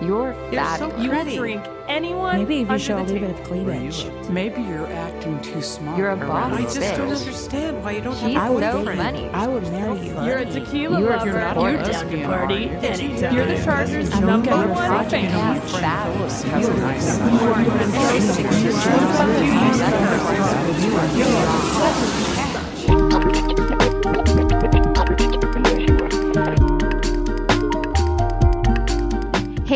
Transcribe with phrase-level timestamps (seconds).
[0.00, 0.78] You're You're fat.
[0.78, 1.36] so You pretty.
[1.36, 2.38] drink anyone?
[2.38, 4.06] Maybe if you show a little bit of cleavage.
[4.30, 5.98] Maybe you're acting too small.
[5.98, 6.74] You're a around boss I bitch.
[6.80, 9.00] just don't understand why you don't She's have a so boyfriend.
[9.00, 9.28] funny.
[9.30, 10.14] I would marry you.
[10.24, 11.50] You're a tequila You're a lover.
[11.50, 12.70] sport You're lesbian, down to are party you?
[12.70, 13.34] anytime.
[13.36, 15.10] You're the Chargers' I don't number get your one thoughts.
[15.10, 15.24] fan.
[15.24, 16.50] Yeah, Phyllis fat.
[16.50, 16.72] has a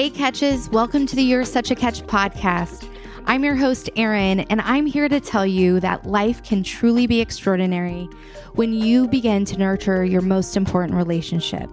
[0.02, 2.92] Hey, catches, welcome to the You're Such a Catch podcast.
[3.26, 7.20] I'm your host, Erin, and I'm here to tell you that life can truly be
[7.20, 8.08] extraordinary
[8.54, 11.70] when you begin to nurture your most important relationship,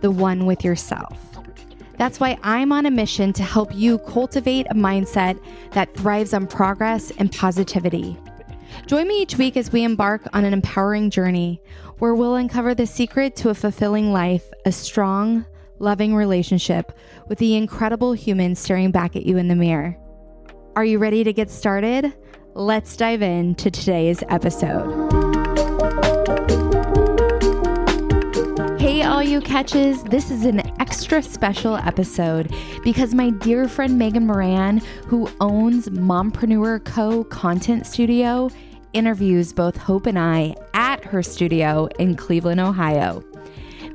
[0.00, 1.16] the one with yourself.
[1.96, 6.48] That's why I'm on a mission to help you cultivate a mindset that thrives on
[6.48, 8.18] progress and positivity.
[8.86, 11.62] Join me each week as we embark on an empowering journey
[12.00, 15.46] where we'll uncover the secret to a fulfilling life, a strong,
[15.80, 19.96] loving relationship with the incredible human staring back at you in the mirror.
[20.76, 22.14] Are you ready to get started?
[22.54, 25.10] Let's dive into today's episode.
[28.78, 34.26] Hey, all you catches, this is an extra special episode because my dear friend Megan
[34.26, 37.24] Moran, who owns Mompreneur Co.
[37.24, 38.50] Content Studio,
[38.92, 43.24] interviews both Hope and I at her studio in Cleveland, Ohio.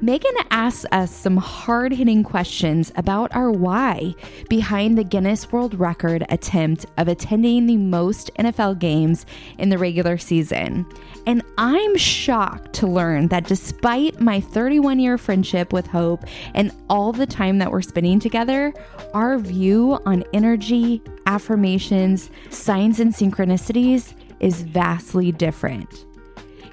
[0.05, 4.13] Megan asks us some hard hitting questions about our why
[4.47, 9.25] behind the Guinness World Record attempt of attending the most NFL games
[9.57, 10.85] in the regular season.
[11.25, 17.11] And I'm shocked to learn that despite my 31 year friendship with Hope and all
[17.11, 18.75] the time that we're spending together,
[19.15, 26.05] our view on energy, affirmations, signs, and synchronicities is vastly different.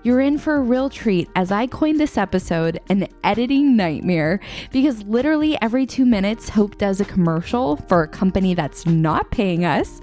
[0.05, 4.41] You're in for a real treat as I coined this episode an editing nightmare
[4.73, 9.65] because literally every two minutes, Hope does a commercial for a company that's not paying
[9.65, 10.01] us.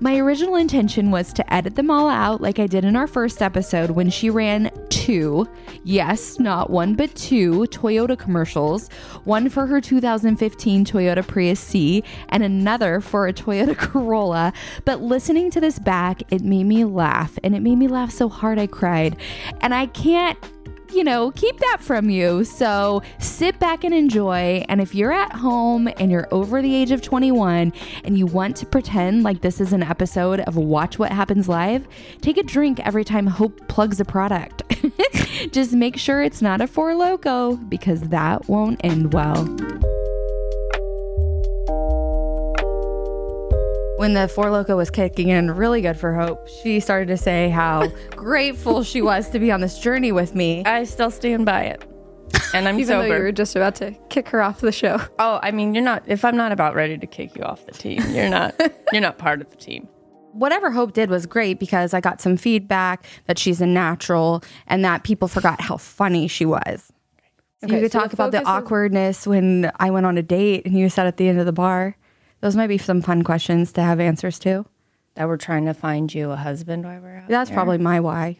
[0.00, 3.42] My original intention was to edit them all out like I did in our first
[3.42, 5.46] episode when she ran two,
[5.84, 8.88] yes, not one, but two Toyota commercials
[9.24, 14.54] one for her 2015 Toyota Prius C and another for a Toyota Corolla.
[14.86, 18.30] But listening to this back, it made me laugh and it made me laugh so
[18.30, 19.16] hard I cried.
[19.60, 20.38] And I can't
[20.94, 22.44] you know, keep that from you.
[22.44, 24.64] So sit back and enjoy.
[24.68, 27.72] And if you're at home and you're over the age of 21
[28.04, 31.86] and you want to pretend like this is an episode of Watch What Happens Live,
[32.20, 34.62] take a drink every time Hope plugs a product.
[35.50, 39.44] Just make sure it's not a Four Loco because that won't end well.
[43.96, 47.48] When the Four Loco was kicking in really good for Hope, she started to say
[47.48, 50.64] how grateful she was to be on this journey with me.
[50.64, 51.84] I still stand by it.
[52.52, 53.16] And I'm Even though sober.
[53.18, 55.00] you were just about to kick her off the show.
[55.18, 56.02] oh, I mean, you're not.
[56.06, 58.54] If I'm not about ready to kick you off the team, you're not.
[58.92, 59.88] you're not part of the team.
[60.32, 64.84] Whatever Hope did was great because I got some feedback that she's a natural and
[64.84, 66.92] that people forgot how funny she was.
[67.60, 70.18] So you could so talk the about the focus is- awkwardness when I went on
[70.18, 71.96] a date and you sat at the end of the bar.
[72.44, 74.66] Those might be some fun questions to have answers to.
[75.14, 77.28] That we're trying to find you a husband while we're out.
[77.28, 77.56] That's there.
[77.56, 78.38] probably my why.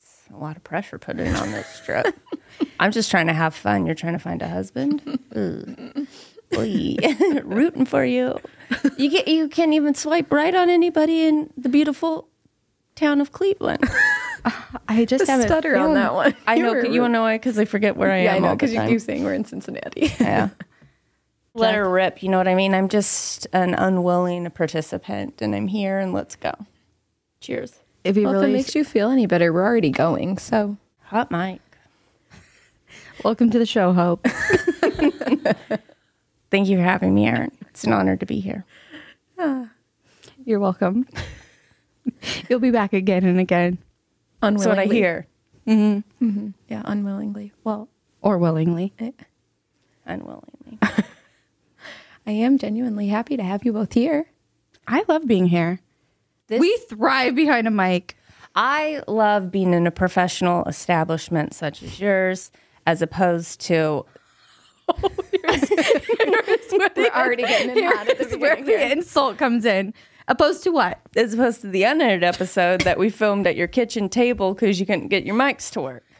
[0.00, 2.06] It's a lot of pressure put in on this trip.
[2.80, 3.84] I'm just trying to have fun.
[3.84, 5.02] You're trying to find a husband.
[5.36, 6.06] Ugh.
[7.44, 8.38] Rooting for you.
[8.96, 9.28] You get.
[9.28, 12.28] You can't even swipe right on anybody in the beautiful
[12.94, 13.84] town of Cleveland.
[14.88, 16.34] I just The haven't stutter on that one.
[16.46, 16.72] I know.
[16.76, 17.36] You want to know why?
[17.36, 18.42] Because I forget where I Yeah, I am.
[18.42, 20.14] know because you keep saying we're in Cincinnati.
[20.18, 20.48] Yeah.
[21.56, 22.22] Let her rip.
[22.22, 22.74] You know what I mean?
[22.74, 26.52] I'm just an unwilling participant, and I'm here, and let's go.
[27.40, 27.80] Cheers.
[28.04, 30.38] If you well, if it makes you feel any better, we're already going.
[30.38, 31.60] So Hot mic.
[33.24, 34.26] welcome to the show, Hope.
[36.50, 37.50] Thank you for having me, Erin.
[37.70, 38.64] It's an honor to be here.
[39.38, 39.68] Ah,
[40.44, 41.06] you're welcome.
[42.48, 43.78] You'll be back again and again,
[44.40, 44.96] That's what I unwillingly.
[44.96, 45.26] hear.
[45.66, 46.24] Mm-hmm.
[46.28, 46.48] Mm-hmm.
[46.68, 47.52] Yeah, unwillingly.
[47.64, 47.88] Well,
[48.22, 48.92] or willingly.
[48.98, 49.10] Eh.
[50.06, 50.78] Unwillingly.
[52.26, 54.26] I am genuinely happy to have you both here.
[54.86, 55.80] I love being here.
[56.48, 58.16] This- we thrive behind a mic.
[58.54, 62.50] I love being in a professional establishment such as yours,
[62.86, 64.06] as opposed to
[65.02, 65.10] We're
[67.14, 69.92] already getting in at the Here's where the insult comes in.
[70.28, 71.00] Opposed to what?
[71.16, 74.86] as opposed to the unedited episode that we filmed at your kitchen table because you
[74.86, 76.04] couldn't get your mics to work.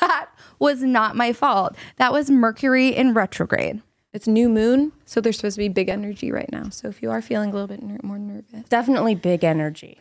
[0.00, 0.28] That
[0.58, 1.76] was not my fault.
[1.98, 3.80] That was Mercury in retrograde.
[4.16, 6.70] It's new moon, so there's supposed to be big energy right now.
[6.70, 9.98] So if you are feeling a little bit ner- more nervous, Definitely big energy.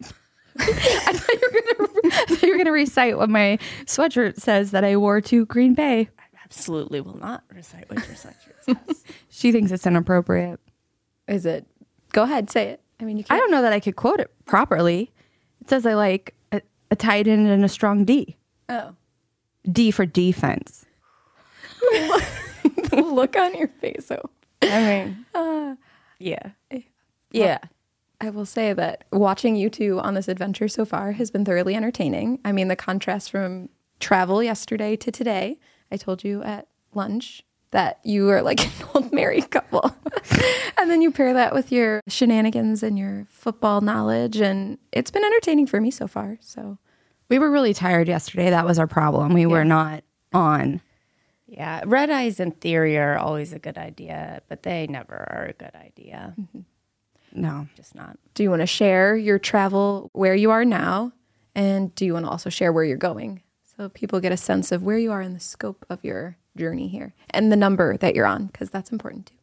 [0.58, 4.70] I thought you were gonna, I thought you were gonna recite what my sweatshirt says
[4.70, 6.08] that I wore to Green Bay.
[6.20, 9.04] I absolutely will not recite what your sweatshirt says.
[9.28, 10.60] She thinks it's inappropriate.
[11.26, 11.66] Is it?
[12.12, 12.80] Go ahead, say it.
[13.00, 13.40] I mean, you I can't.
[13.40, 15.10] don't know that I could quote it properly.
[15.62, 16.62] It says I like a,
[16.92, 18.36] a tight end and a strong D.
[18.68, 18.94] Oh,
[19.68, 20.86] D for defense.
[22.90, 24.10] the look on your face.
[24.10, 24.30] Oh,
[24.62, 25.76] I mean, uh,
[26.18, 26.50] yeah.
[26.70, 26.82] Eh,
[27.30, 27.58] yeah.
[28.20, 31.74] I will say that watching you two on this adventure so far has been thoroughly
[31.74, 32.38] entertaining.
[32.44, 33.68] I mean, the contrast from
[33.98, 35.58] travel yesterday to today.
[35.90, 37.42] I told you at lunch
[37.72, 39.94] that you are like an old married couple.
[40.78, 44.36] and then you pair that with your shenanigans and your football knowledge.
[44.40, 46.38] And it's been entertaining for me so far.
[46.40, 46.78] So,
[47.28, 48.50] We were really tired yesterday.
[48.50, 49.32] That was our problem.
[49.32, 50.80] We were not on.
[51.52, 51.82] Yeah.
[51.84, 55.74] Red eyes in theory are always a good idea, but they never are a good
[55.74, 56.34] idea.
[57.34, 57.68] No.
[57.76, 58.18] Just not.
[58.34, 61.12] do you want to share your travel where you are now?
[61.54, 63.42] And do you want to also share where you're going?
[63.76, 66.88] So people get a sense of where you are in the scope of your journey
[66.88, 69.34] here and the number that you're on, because that's important too.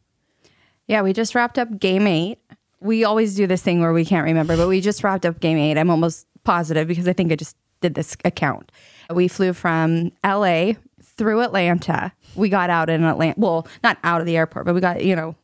[0.88, 2.38] Yeah, we just wrapped up game eight.
[2.80, 5.58] We always do this thing where we can't remember, but we just wrapped up game
[5.58, 5.78] eight.
[5.78, 8.72] I'm almost positive because I think I just did this account.
[9.12, 10.72] We flew from LA
[11.20, 12.12] through Atlanta.
[12.34, 13.34] We got out in Atlanta.
[13.38, 15.34] Well, not out of the airport, but we got, you know,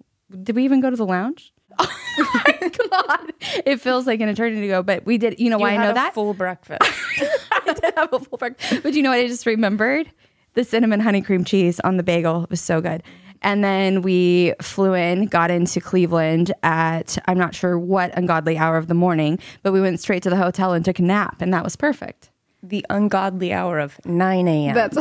[0.42, 1.52] did we even go to the lounge?
[2.18, 3.32] Oh my God.
[3.66, 5.38] It feels like an eternity ago, but we did.
[5.38, 6.14] You know why You I know a that?
[6.14, 6.80] full breakfast.
[7.52, 8.82] I did have a full breakfast.
[8.82, 9.18] But you know what?
[9.18, 10.10] I just remembered
[10.54, 12.44] the cinnamon honey cream cheese on the bagel.
[12.44, 13.02] It was so good.
[13.42, 18.78] And then we flew in, got into Cleveland at I'm not sure what ungodly hour
[18.78, 21.52] of the morning, but we went straight to the hotel and took a nap, and
[21.52, 22.30] that was perfect.
[22.62, 24.74] the ungodly hour of 9 a.m.
[24.74, 24.96] That's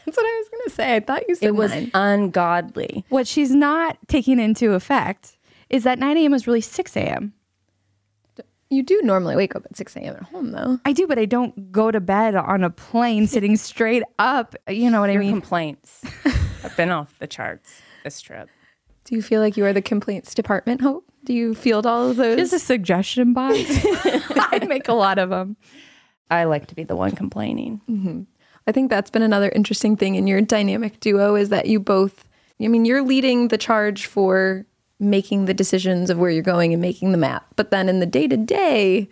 [0.06, 0.96] that's what I was going to say.
[0.96, 1.90] I thought you said it was nine.
[1.94, 3.04] ungodly.
[3.08, 5.36] What she's not taking into effect
[5.68, 6.34] is that 9 a.m.
[6.34, 7.32] is really 6 a.m.
[8.72, 10.14] You do normally wake up at 6 a.m.
[10.14, 10.78] at home, though.
[10.84, 14.54] I do, but I don't go to bed on a plane sitting straight up.
[14.68, 15.32] You know what I mean?
[15.32, 16.02] complaints
[16.62, 18.48] have been off the charts this trip.
[19.04, 21.04] Do you feel like you are the complaints department, Hope?
[21.24, 22.38] Do you field all of those?
[22.38, 23.56] Just a suggestion box.
[23.64, 25.56] I make a lot of them.
[26.30, 27.80] I like to be the one complaining.
[27.90, 28.22] Mm-hmm.
[28.66, 32.24] I think that's been another interesting thing in your dynamic duo is that you both,
[32.60, 34.66] I mean, you're leading the charge for
[34.98, 37.46] making the decisions of where you're going and making the map.
[37.56, 39.08] But then in the day to day,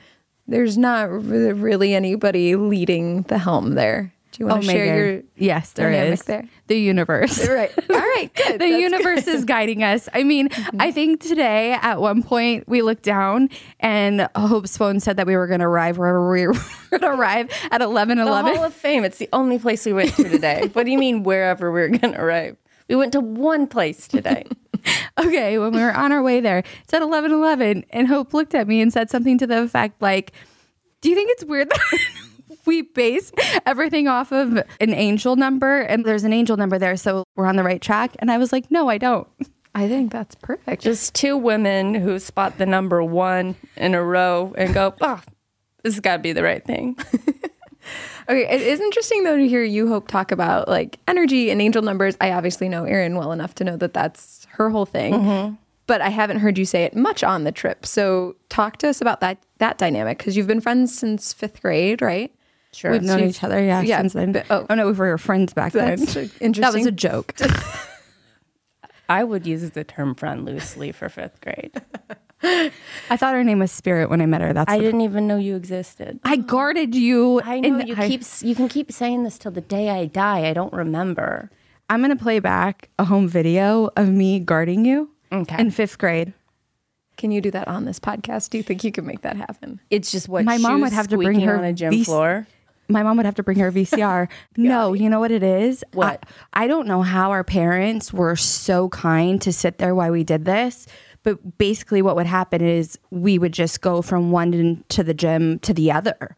[0.47, 4.13] there's not really anybody leading the helm there.
[4.39, 4.97] Do you want to share Megan.
[4.97, 6.49] your yes, there dynamic is there?
[6.69, 7.49] the universe.
[7.49, 7.73] Right.
[7.91, 8.31] All right.
[8.37, 8.61] Good.
[8.61, 10.09] the That's universe is guiding us.
[10.15, 10.81] I mean, mm-hmm.
[10.81, 13.51] I think today at one point we looked down
[13.81, 17.09] and Hope's phone said that we were going to arrive wherever we were going to
[17.09, 18.27] arrive at eleven The.
[18.27, 19.03] Hall of Fame.
[19.03, 20.69] It's the only place we went to today.
[20.73, 22.57] what do you mean wherever we're going to arrive?
[22.89, 24.45] We went to one place today.
[25.19, 28.55] Okay, when we were on our way there, it's at eleven eleven, and Hope looked
[28.55, 30.31] at me and said something to the effect like,
[31.01, 31.99] "Do you think it's weird that?"
[32.69, 33.33] We base
[33.67, 37.57] everything off of an angel number, and there's an angel number there, so we're on
[37.57, 38.15] the right track.
[38.19, 39.27] And I was like, "No, I don't."
[39.75, 40.83] I think that's perfect.
[40.83, 45.21] Just two women who spot the number one in a row and go, oh,
[45.83, 46.97] this has got to be the right thing.
[48.29, 51.81] Okay, it is interesting though to hear you Hope talk about like energy and angel
[51.81, 52.15] numbers.
[52.21, 55.55] I obviously know Erin well enough to know that that's her whole thing, mm-hmm.
[55.87, 57.87] but I haven't heard you say it much on the trip.
[57.87, 62.03] So talk to us about that that dynamic because you've been friends since fifth grade,
[62.03, 62.31] right?
[62.73, 62.91] Sure.
[62.93, 64.33] We've known So each other, yeah, yeah, since then.
[64.33, 64.67] but- oh.
[64.69, 65.99] oh no, we were friends back then.
[65.99, 67.35] That's That was a joke.
[69.09, 71.73] I would use the term friend loosely for fifth grade.
[72.43, 74.53] I thought her name was Spirit when I met her.
[74.53, 76.21] That's I the- didn't even know you existed.
[76.25, 77.41] I guarded you.
[77.43, 80.05] I know and you I- keep you can keep saying this till the day I
[80.07, 80.47] die.
[80.49, 81.51] I don't remember.
[81.91, 85.59] I'm gonna play back a home video of me guarding you Okay.
[85.59, 86.35] in fifth grade.
[87.17, 88.51] Can you do that on this podcast?
[88.51, 89.81] Do you think you can make that happen?
[89.91, 92.47] It's just what My mom would have to bring her on a gym these- floor.
[92.89, 94.29] My mom would have to bring her VCR.
[94.57, 95.85] no, you know what it is?
[95.93, 96.25] What?
[96.53, 100.25] I, I don't know how our parents were so kind to sit there while we
[100.25, 100.87] did this.
[101.23, 105.59] But basically, what would happen is we would just go from one to the gym
[105.61, 106.37] to the other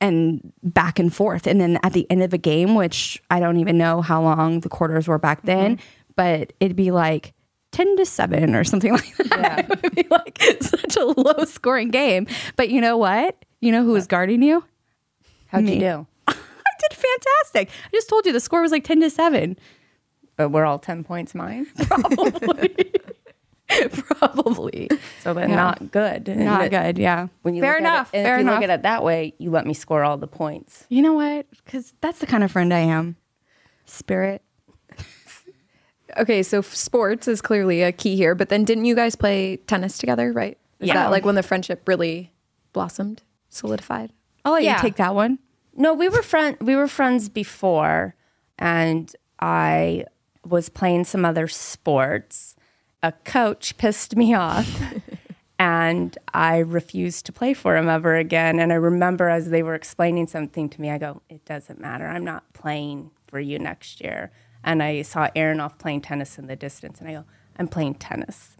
[0.00, 1.46] and back and forth.
[1.46, 4.60] And then at the end of a game, which I don't even know how long
[4.60, 6.12] the quarters were back then, mm-hmm.
[6.16, 7.34] but it'd be like
[7.72, 9.28] 10 to 7 or something like that.
[9.30, 9.60] Yeah.
[9.60, 12.26] it would be like such a low scoring game.
[12.56, 13.44] But you know what?
[13.60, 14.64] You know who was guarding you?
[15.48, 15.74] How'd Me.
[15.74, 16.06] you do?
[16.28, 17.70] I did fantastic.
[17.86, 19.56] I just told you the score was like 10 to 7.
[20.36, 21.66] But we're all ten points mine.
[21.86, 22.92] Probably.
[23.90, 24.88] Probably.
[25.22, 26.28] So then not good.
[26.28, 26.98] Not it- good.
[26.98, 27.28] Yeah.
[27.42, 28.08] When you Fair look enough.
[28.12, 28.54] At it, and fair if you enough.
[28.60, 30.84] look at it that way, you let me score all the points.
[30.90, 31.46] You know what?
[31.64, 33.16] Because that's the kind of friend I am.
[33.86, 34.42] Spirit.
[36.18, 39.56] Okay, so f- sports is clearly a key here, but then didn't you guys play
[39.56, 40.56] tennis together, right?
[40.80, 40.94] Is Yeah.
[40.94, 42.32] that like when the friendship really
[42.72, 44.12] blossomed, solidified?
[44.46, 44.76] I'll let Yeah.
[44.76, 45.40] you take that one.
[45.74, 46.56] No, we were friend.
[46.60, 48.14] We were friends before,
[48.58, 50.04] and I
[50.44, 52.54] was playing some other sports.
[53.02, 54.82] A coach pissed me off.
[55.58, 58.58] and I refused to play for him ever again.
[58.60, 62.06] And I remember as they were explaining something to me, I go, It doesn't matter.
[62.06, 64.30] I'm not playing for you next year.
[64.62, 67.24] And I saw Erin off playing tennis in the distance, and I go,
[67.58, 68.56] I'm playing tennis.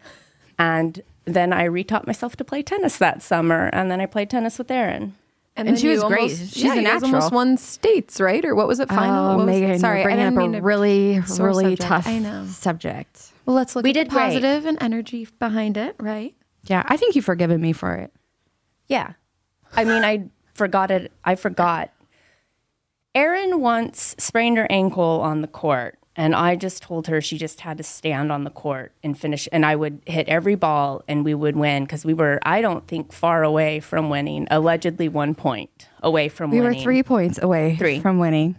[0.59, 4.59] And then I retaught myself to play tennis that summer, and then I played tennis
[4.59, 5.15] with Erin.
[5.57, 6.33] And then she was great.
[6.33, 8.45] almost- She's yeah, a guys almost won states, right?
[8.45, 8.89] Or what was it?
[8.91, 9.41] Final?
[9.41, 11.81] Oh, Megan, sorry, you're I didn't up mean a really, really subject.
[11.83, 12.45] tough I know.
[12.47, 13.33] subject.
[13.47, 14.23] Well, let's look We at did the great.
[14.25, 16.35] positive and energy behind it, right?
[16.65, 18.13] Yeah, I think you've forgiven me for it.
[18.89, 19.13] Yeah.
[19.75, 21.11] I mean, I forgot it.
[21.25, 21.91] I forgot.
[23.15, 27.61] Erin once sprained her ankle on the court, and I just told her she just
[27.61, 29.49] had to stand on the court and finish.
[29.53, 32.87] And I would hit every ball, and we would win because we were, I don't
[32.87, 34.47] think, far away from winning.
[34.51, 36.73] Allegedly, one point away from We winning.
[36.73, 38.01] We were three points away Three.
[38.01, 38.57] from winning.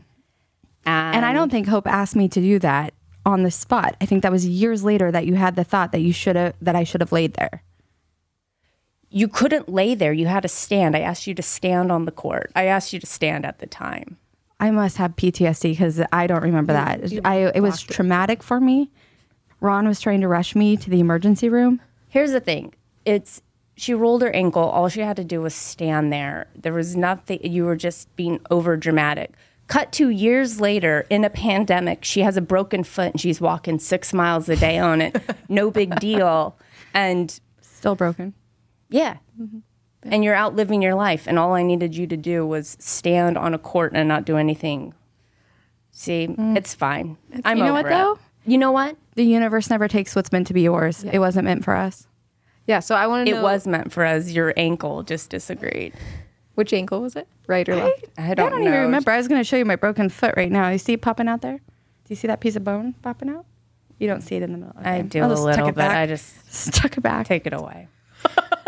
[0.85, 2.93] And I don't think Hope asked me to do that
[3.25, 3.97] on the spot.
[3.99, 6.53] I think that was years later that you had the thought that you should have
[6.61, 7.61] that I should have laid there.
[9.09, 10.13] you couldn't lay there.
[10.13, 10.95] You had to stand.
[10.95, 12.51] I asked you to stand on the court.
[12.55, 14.17] I asked you to stand at the time.
[14.59, 17.01] I must have PTSD because I don't remember that.
[17.25, 18.89] I it was traumatic for me.
[19.59, 21.81] Ron was trying to rush me to the emergency room.
[22.09, 22.73] Here's the thing.
[23.05, 23.41] It's
[23.75, 24.63] she rolled her ankle.
[24.63, 26.47] All she had to do was stand there.
[26.55, 29.33] There was nothing you were just being over dramatic.
[29.67, 33.79] Cut two years later in a pandemic, she has a broken foot and she's walking
[33.79, 35.21] six miles a day on it.
[35.49, 36.57] no big deal.
[36.93, 38.33] And Still broken.
[38.89, 39.17] yeah.
[39.39, 39.59] Mm-hmm.
[40.11, 41.27] And you're out living your life.
[41.27, 44.37] And all I needed you to do was stand on a court and not do
[44.37, 44.93] anything.
[45.91, 46.55] See, mm.
[46.57, 47.17] it's fine.
[47.43, 47.89] I'm you know over what, it.
[47.89, 48.19] though?
[48.45, 48.95] You know what?
[49.15, 51.03] The universe never takes what's meant to be yours.
[51.03, 52.07] It wasn't meant for us.
[52.67, 52.79] Yeah.
[52.79, 54.29] So I want to It know was meant for us.
[54.29, 55.93] Your ankle just disagreed.
[56.55, 57.27] which ankle was it?
[57.47, 58.05] Right or left?
[58.17, 58.67] I I don't, don't, know.
[58.67, 59.11] even remember.
[59.11, 60.69] I was going to show you my broken foot right now.
[60.69, 61.57] You see it popping out there?
[61.57, 63.45] Do you see that piece of bone popping out?
[63.99, 64.75] You don't see it in the middle.
[64.77, 65.07] I Okay.
[65.07, 65.75] do I'll a just tuck little it bit.
[65.77, 65.95] back.
[65.97, 67.25] I just Just tuck it back.
[67.25, 67.87] take it away.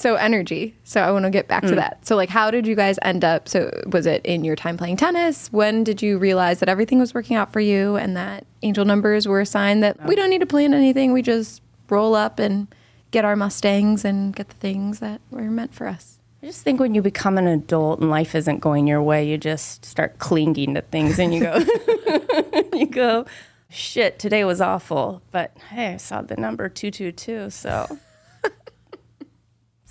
[0.00, 0.74] So energy.
[0.82, 1.76] So I want to get back to mm.
[1.76, 2.06] that.
[2.06, 3.46] So like, how did you guys end up?
[3.46, 5.52] So was it in your time playing tennis?
[5.52, 9.28] When did you realize that everything was working out for you and that angel numbers
[9.28, 11.12] were a sign that we don't need to plan anything?
[11.12, 12.66] We just roll up and
[13.10, 16.18] get our mustangs and get the things that were meant for us.
[16.42, 19.36] I just think when you become an adult and life isn't going your way, you
[19.36, 21.58] just start clinging to things and you go,
[22.72, 23.26] you go,
[23.68, 25.20] shit, today was awful.
[25.30, 27.98] But hey, I saw the number 222, so.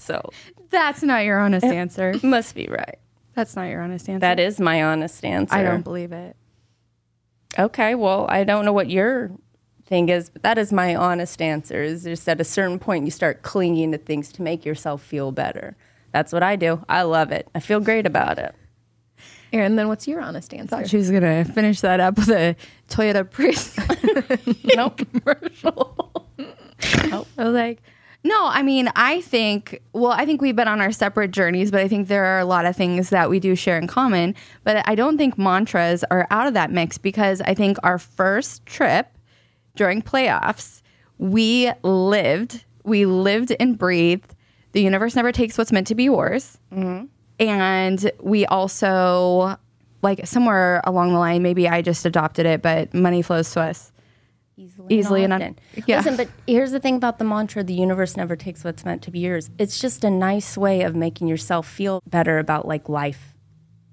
[0.10, 0.32] So,
[0.72, 2.16] That's not your honest eh, answer.
[2.24, 2.98] must be right.
[3.36, 4.20] That's not your honest answer.
[4.22, 5.54] That is my honest answer.
[5.54, 6.36] I don't believe it.
[7.60, 9.30] Okay, well, I don't know what your
[9.86, 11.84] thing is, but that is my honest answer.
[11.84, 15.32] Is just at a certain point you start clinging to things to make yourself feel
[15.32, 15.78] better.
[16.12, 16.84] That's what I do.
[16.90, 17.48] I love it.
[17.54, 18.56] I feel great about it.
[19.54, 20.88] Erin, then what's your honest answer?
[20.88, 22.56] She was gonna finish that up with a
[22.90, 23.78] Toyota Prius
[24.76, 25.02] nope.
[25.24, 26.26] commercial.
[27.12, 27.82] I was like,
[28.24, 31.80] no, I mean, I think, well, I think we've been on our separate journeys, but
[31.80, 34.36] I think there are a lot of things that we do share in common.
[34.66, 38.66] But I don't think mantras are out of that mix because I think our first
[38.66, 39.18] trip
[39.76, 40.82] during playoffs,
[41.18, 44.36] we lived, we lived and breathed.
[44.74, 46.58] The universe never takes what's meant to be yours.
[46.74, 47.06] Mm-hmm.
[47.40, 49.58] And we also,
[50.02, 53.94] like, somewhere along the line, maybe I just adopted it, but money flows to us.
[54.90, 55.60] Easily and un- often.
[55.88, 55.98] yeah.
[55.98, 59.12] Listen, but here's the thing about the mantra: the universe never takes what's meant to
[59.12, 59.50] be yours.
[59.58, 63.36] It's just a nice way of making yourself feel better about like life,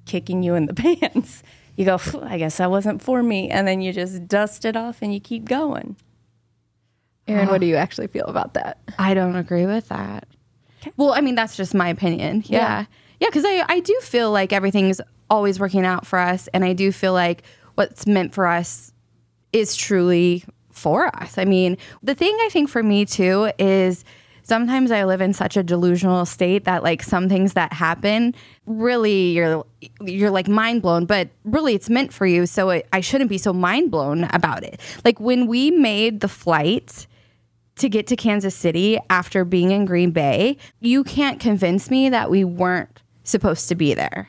[0.04, 1.42] kicking you in the pants.
[1.76, 5.02] You go, I guess that wasn't for me, and then you just dust it off
[5.02, 5.96] and you keep going.
[7.28, 7.70] Erin, what do ah.
[7.70, 8.78] you actually feel about that?
[8.98, 10.28] I don't agree with that.
[10.96, 12.44] Well, I mean, that's just my opinion.
[12.46, 12.86] Yeah.
[13.20, 16.48] Yeah, because I, I do feel like everything's always working out for us.
[16.48, 17.42] And I do feel like
[17.74, 18.92] what's meant for us
[19.52, 20.44] is truly
[20.86, 21.36] for us.
[21.36, 24.04] I mean, the thing I think for me too is
[24.44, 29.32] sometimes I live in such a delusional state that like some things that happen really
[29.32, 29.66] you're
[30.00, 32.46] you're like mind blown, but really it's meant for you.
[32.46, 34.80] So it, I shouldn't be so mind blown about it.
[35.04, 37.08] Like when we made the flight
[37.78, 42.30] to get to Kansas City after being in Green Bay, you can't convince me that
[42.30, 44.28] we weren't supposed to be there.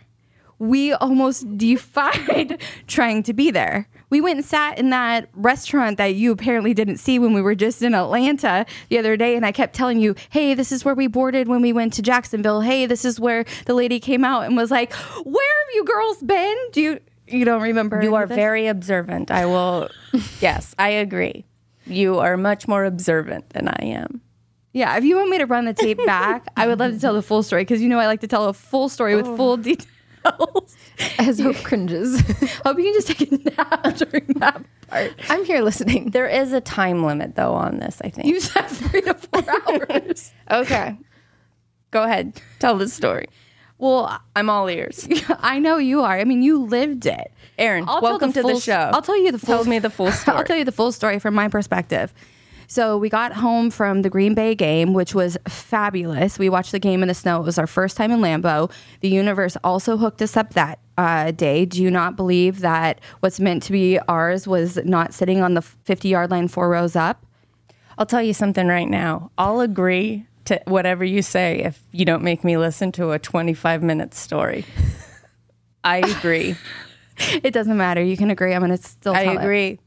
[0.60, 3.88] We almost defied trying to be there.
[4.10, 7.56] We went and sat in that restaurant that you apparently didn't see when we were
[7.56, 9.36] just in Atlanta the other day.
[9.36, 12.02] And I kept telling you, hey, this is where we boarded when we went to
[12.02, 12.62] Jacksonville.
[12.62, 16.24] Hey, this is where the lady came out and was like, where have you girls
[16.24, 16.58] been?
[16.72, 18.02] Do you, you don't remember?
[18.02, 18.36] You are this?
[18.36, 19.30] very observant.
[19.30, 19.90] I will.
[20.40, 21.46] yes, I agree.
[21.86, 24.22] You are much more observant than I am.
[24.74, 27.14] Yeah, if you want me to run the tape back, I would love to tell
[27.14, 29.36] the full story because you know I like to tell a full story with oh.
[29.36, 29.88] full detail.
[30.26, 30.76] Else.
[31.20, 32.20] As Hope cringes.
[32.66, 35.14] Hope you can just take a nap during that part.
[35.30, 36.12] I'm here listening.
[36.12, 38.28] There is a time limit though on this, I think.
[38.28, 40.32] You said three to four hours.
[40.52, 40.98] okay.
[41.92, 42.42] Go ahead.
[42.60, 43.28] Tell the story.
[43.78, 45.08] well, I'm all ears.
[45.40, 46.20] I know you are.
[46.20, 47.32] I mean, you lived it.
[47.58, 48.92] Erin, I'll tell welcome to the show.
[48.94, 50.38] I'll tell you the full Tell me the full story.
[50.38, 52.14] I'll tell you the full story from my perspective.
[52.70, 56.38] So we got home from the Green Bay game, which was fabulous.
[56.38, 57.40] We watched the game in the snow.
[57.40, 58.70] It was our first time in Lambeau.
[59.00, 61.66] The universe also hooked us up that uh, day.
[61.66, 65.62] Do you not believe that what's meant to be ours was not sitting on the
[65.62, 67.26] 50 yard line four rows up?
[67.98, 69.32] I'll tell you something right now.
[69.38, 73.82] I'll agree to whatever you say if you don't make me listen to a 25
[73.82, 74.66] minute story.
[75.86, 76.58] I agree.
[77.32, 78.04] It doesn't matter.
[78.04, 78.54] You can agree.
[78.54, 79.80] I'm going to still I tell it.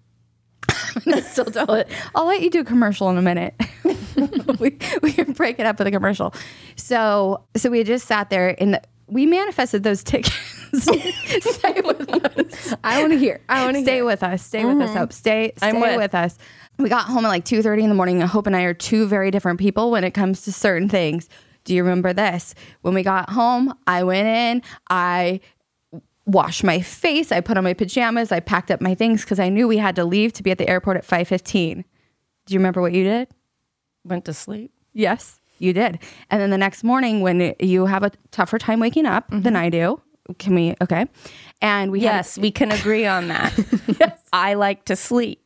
[0.96, 1.20] agree.
[1.22, 1.88] still tell it.
[2.14, 3.54] I'll let you do a commercial in a minute.
[4.58, 6.34] we we can break it up with a commercial.
[6.76, 10.34] So so we just sat there and the, we manifested those tickets.
[10.72, 12.74] Stay with us.
[12.84, 13.40] I want to hear.
[13.48, 14.04] I want to Stay hear.
[14.04, 14.42] with us.
[14.42, 14.90] Stay with us.
[14.90, 14.98] Mm-hmm.
[14.98, 15.12] Hope.
[15.12, 15.96] Stay stay I'm with.
[15.96, 16.14] with.
[16.14, 16.38] us.
[16.78, 18.20] We got home at like two thirty in the morning.
[18.20, 21.28] Hope and I are two very different people when it comes to certain things.
[21.64, 22.54] Do you remember this?
[22.82, 24.62] When we got home, I went in.
[24.88, 25.40] I
[26.26, 27.32] washed my face.
[27.32, 28.32] I put on my pajamas.
[28.32, 30.58] I packed up my things because I knew we had to leave to be at
[30.58, 31.84] the airport at 5:15.
[32.46, 33.28] Do you remember what you did?
[34.04, 34.72] Went to sleep.
[34.92, 35.98] Yes, you did.
[36.30, 39.42] And then the next morning when you have a tougher time waking up mm-hmm.
[39.42, 40.00] than I do,
[40.38, 41.06] can we okay?
[41.60, 43.52] And we had- Yes, we can agree on that.
[44.00, 44.20] Yes.
[44.32, 45.40] I like to sleep.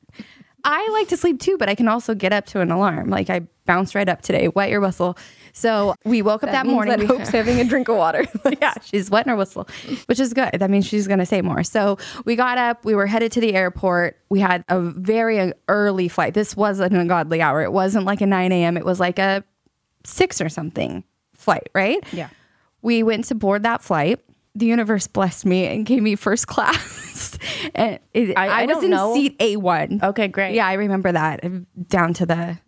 [0.64, 3.10] I like to sleep too, but I can also get up to an alarm.
[3.10, 5.16] Like I bounced right up today, wet your whistle.
[5.52, 6.90] So we woke up that, means morning.
[6.90, 8.24] that we- Hope's having a drink of water.
[8.60, 9.68] yeah, she's wetting her whistle,
[10.06, 10.50] which is good.
[10.58, 11.62] That means she's going to say more.
[11.62, 14.18] So we got up, we were headed to the airport.
[14.30, 16.34] We had a very early flight.
[16.34, 17.62] This was an ungodly hour.
[17.62, 19.44] It wasn't like a 9 a.m., it was like a
[20.04, 21.04] six or something
[21.34, 22.04] flight, right?
[22.12, 22.28] Yeah.
[22.82, 24.20] We went to board that flight.
[24.56, 27.38] The universe blessed me and gave me first class.
[27.74, 29.14] and it, I- I, I was don't in know.
[29.14, 30.02] seat A1.
[30.02, 30.54] Okay, great.
[30.54, 31.42] Yeah, I remember that
[31.88, 32.58] down to the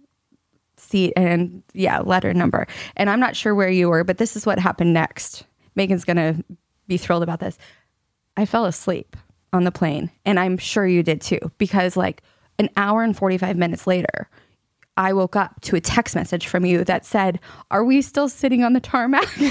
[0.97, 2.67] seat and yeah, letter number.
[2.97, 5.45] And I'm not sure where you were, but this is what happened next.
[5.75, 6.43] Megan's going to
[6.89, 7.59] be thrilled about this.
[8.37, 9.17] I fell asleep
[9.53, 12.23] on the plane, and I'm sure you did too, because like
[12.59, 14.29] an hour and 45 minutes later,
[14.97, 17.39] I woke up to a text message from you that said,
[17.71, 19.29] Are we still sitting on the tarmac?
[19.41, 19.51] and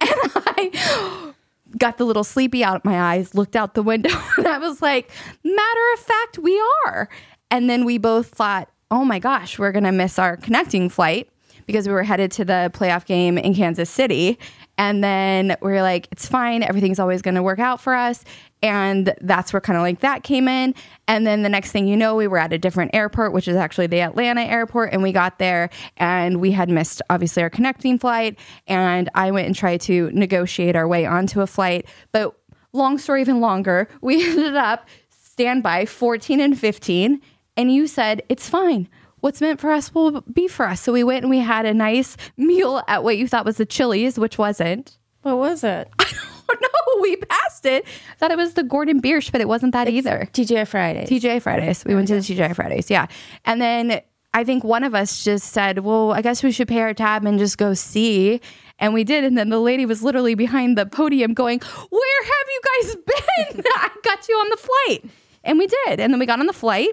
[0.00, 1.32] I
[1.78, 4.82] got the little sleepy out of my eyes, looked out the window, and I was
[4.82, 5.10] like,
[5.44, 7.08] matter of fact, we are.
[7.52, 11.28] And then we both thought, oh my gosh, we're going to miss our connecting flight
[11.66, 14.38] because we were headed to the playoff game in Kansas City.
[14.76, 16.62] And then we are like, it's fine.
[16.62, 18.24] Everything's always going to work out for us.
[18.62, 20.74] And that's where kind of like that came in.
[21.06, 23.56] And then the next thing you know, we were at a different airport, which is
[23.56, 24.92] actually the Atlanta airport.
[24.92, 28.38] And we got there and we had missed obviously our connecting flight.
[28.66, 31.86] And I went and tried to negotiate our way onto a flight.
[32.10, 32.34] But
[32.72, 37.20] long story even longer, we ended up standby 14 and 15.
[37.56, 38.88] And you said, it's fine.
[39.20, 40.80] What's meant for us will be for us.
[40.80, 43.66] So we went and we had a nice meal at what you thought was the
[43.66, 44.96] Chili's, which wasn't.
[45.22, 45.88] What was it?
[45.98, 46.04] I
[46.48, 46.68] don't know.
[47.00, 47.86] We passed it.
[48.18, 50.28] Thought it was the Gordon Biersch, but it wasn't that either.
[50.32, 51.08] TJ Fridays.
[51.08, 51.82] TJ Fridays.
[51.84, 52.90] We went to the TJ Fridays.
[52.90, 53.06] Yeah.
[53.46, 54.02] And then
[54.34, 57.24] I think one of us just said, well, I guess we should pay our tab
[57.24, 58.40] and just go see.
[58.78, 59.24] And we did.
[59.24, 61.60] And then the lady was literally behind the podium going,
[61.90, 62.96] Where have you guys
[63.54, 63.64] been?
[63.76, 65.10] I got you on the flight.
[65.42, 66.00] And we did.
[66.00, 66.90] And then we got on the flight.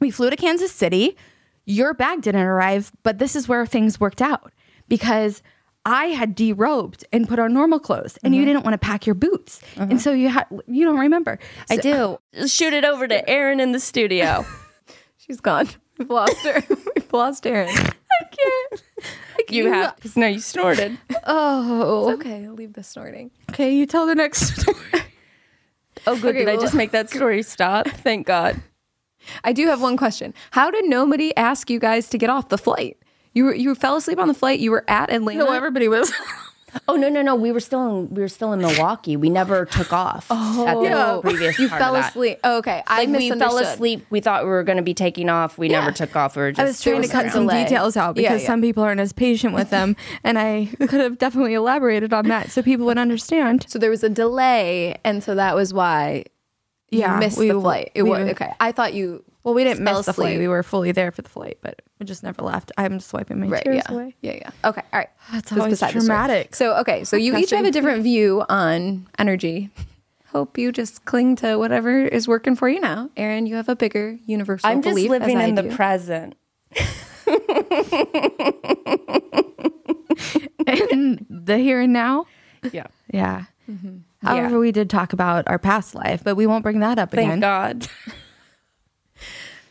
[0.00, 1.16] We flew to Kansas City.
[1.64, 4.52] Your bag didn't arrive, but this is where things worked out
[4.88, 5.42] because
[5.84, 8.48] I had derobed and put on normal clothes, and you mm-hmm.
[8.48, 9.98] didn't want to pack your boots, and mm-hmm.
[9.98, 11.38] so you had you don't remember.
[11.70, 12.18] I do.
[12.46, 14.44] Shoot it over to Erin in the studio.
[15.16, 15.68] She's gone.
[15.96, 16.62] We've lost her.
[16.94, 17.70] We've lost Erin.
[17.70, 18.82] I can't.
[19.50, 20.98] you have because now you snorted.
[21.30, 23.30] Oh, it's Okay, I'll leave the snorting.
[23.50, 23.74] okay.
[23.74, 24.76] You tell the next story.
[26.06, 26.36] Oh, good.
[26.36, 27.88] Okay, Did I just make that story stop?
[27.88, 28.62] Thank God.
[29.44, 30.34] I do have one question.
[30.52, 32.96] How did nobody ask you guys to get off the flight?
[33.34, 34.58] You were, you fell asleep on the flight.
[34.58, 35.44] You were at Atlanta.
[35.44, 36.12] no, everybody was.
[36.86, 37.34] Oh no no no!
[37.34, 39.16] We were still in we were still in Milwaukee.
[39.16, 40.82] We never took off at oh.
[40.82, 41.20] the Yeah.
[41.22, 41.58] previous.
[41.58, 42.10] you part fell of that.
[42.10, 42.40] asleep.
[42.44, 44.06] Oh, okay, I Like we fell asleep.
[44.10, 45.56] We thought we were going to be taking off.
[45.56, 45.80] We Yeah.
[45.80, 46.36] never took off.
[46.36, 46.60] We were just.
[46.60, 47.64] I was trying to cut some delay.
[47.64, 48.46] details out Yeah, because yeah.
[48.46, 52.50] some people aren't as patient with them, and I could have definitely elaborated on that
[52.50, 53.64] so people would understand.
[53.68, 56.24] So there was a delay, and so that was why
[56.90, 57.90] you Yeah, missed we- the flight.
[57.94, 58.52] It we- was okay.
[58.60, 59.24] I thought you.
[59.44, 60.26] Well, we didn't miss the flight.
[60.28, 60.40] asleep.
[60.40, 62.70] We were fully there for the flight, but we just never left.
[62.76, 63.64] I'm just swiping my Right.
[63.64, 63.94] tears Yeah.
[63.94, 64.14] away.
[64.20, 64.32] Yeah.
[64.34, 64.50] Yeah.
[64.64, 64.82] Okay.
[64.92, 65.08] All right.
[65.32, 66.54] That's always dramatic.
[66.54, 67.04] So okay.
[67.04, 69.70] So you each have a different view on energy.
[70.32, 73.08] Hope you just cling to whatever is working for you now.
[73.16, 76.34] Erin, you have a bigger universal I'm just living in the present.
[80.66, 82.26] and the here and now.
[82.72, 82.86] Yeah.
[83.12, 83.44] Yeah.
[83.70, 83.98] Mm-hmm.
[84.22, 87.26] However, we did talk about our past life, but we won't bring that up Thank
[87.28, 87.40] again.
[87.40, 87.88] Thank God.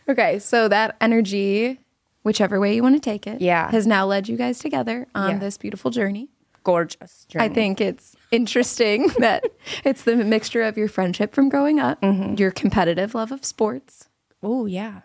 [0.10, 1.80] Okay, so that energy,
[2.24, 3.70] whichever way you want to take it, Yeah.
[3.72, 5.38] has now led you guys together on Yeah.
[5.40, 6.30] this beautiful journey.
[6.64, 7.28] Gorgeous.
[7.36, 9.44] I think it's interesting that
[9.84, 12.36] it's the mixture of your friendship from growing up, mm-hmm.
[12.36, 14.08] your competitive love of sports,
[14.42, 15.02] Oh, yeah.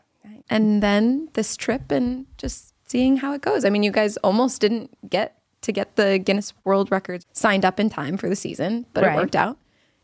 [0.49, 3.65] and then this trip and just seeing how it goes.
[3.65, 7.81] I mean, you guys almost didn't get to get the Guinness World Records signed up
[7.81, 9.15] in time for the season, but Right.
[9.15, 9.59] it worked out.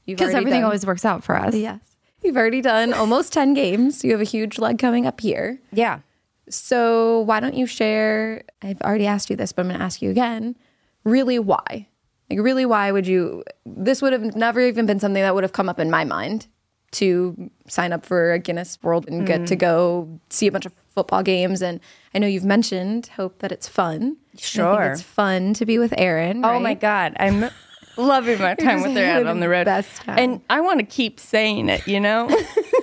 [0.06, 1.54] Because everything done- always works out for us.
[1.54, 1.80] yes.
[2.22, 4.02] You've already done almost 10 games.
[4.02, 5.60] You have a huge leg coming up here.
[5.72, 6.00] Yeah.
[6.48, 8.42] So why don't you share?
[8.62, 10.56] I've already asked you this, but I'm going to ask you again.
[11.04, 11.86] Really, why?
[12.28, 13.44] Like, really, why would you?
[13.64, 16.48] This would have never even been something that would have come up in my mind
[16.92, 19.60] to sign up for a Guinness World and get to mm.
[19.60, 21.62] go see a bunch of football games.
[21.62, 21.78] And
[22.12, 24.16] I know you've mentioned Hope that it's fun.
[24.36, 24.80] Sure.
[24.80, 26.44] think it's fun to be with Aaron.
[26.44, 26.62] Oh right?
[26.62, 27.16] my God.
[27.20, 27.50] I'm
[27.96, 29.66] loving my time with out on the road.
[29.66, 30.18] best time.
[30.18, 32.28] And I want to keep saying it, you know?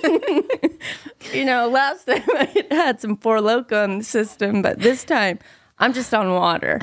[1.33, 5.39] you know, last time I had some Four Loco in the system, but this time
[5.79, 6.79] I'm just on water.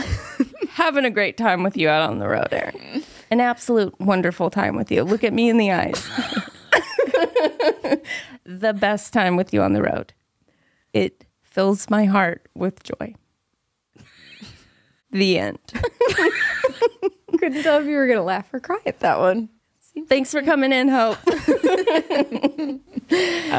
[0.73, 3.03] Having a great time with you out on the road, Erin.
[3.31, 5.03] An absolute wonderful time with you.
[5.03, 6.07] Look at me in the eyes.
[8.45, 10.13] the best time with you on the road.
[10.93, 13.15] It fills my heart with joy.
[15.11, 15.59] The end.
[17.43, 19.49] couldn't tell if you were going to laugh or cry at that one.
[20.07, 21.19] Thanks for coming in, Hope.
[21.27, 21.35] All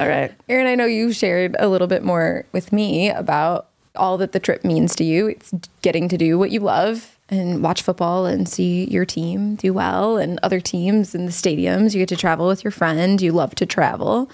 [0.08, 0.32] right.
[0.48, 4.40] Erin, I know you shared a little bit more with me about all that the
[4.40, 5.28] trip means to you.
[5.28, 9.74] It's getting to do what you love and watch football and see your team do
[9.74, 11.94] well and other teams in the stadiums.
[11.94, 13.22] You get to travel with your friend.
[13.22, 14.32] You love to travel.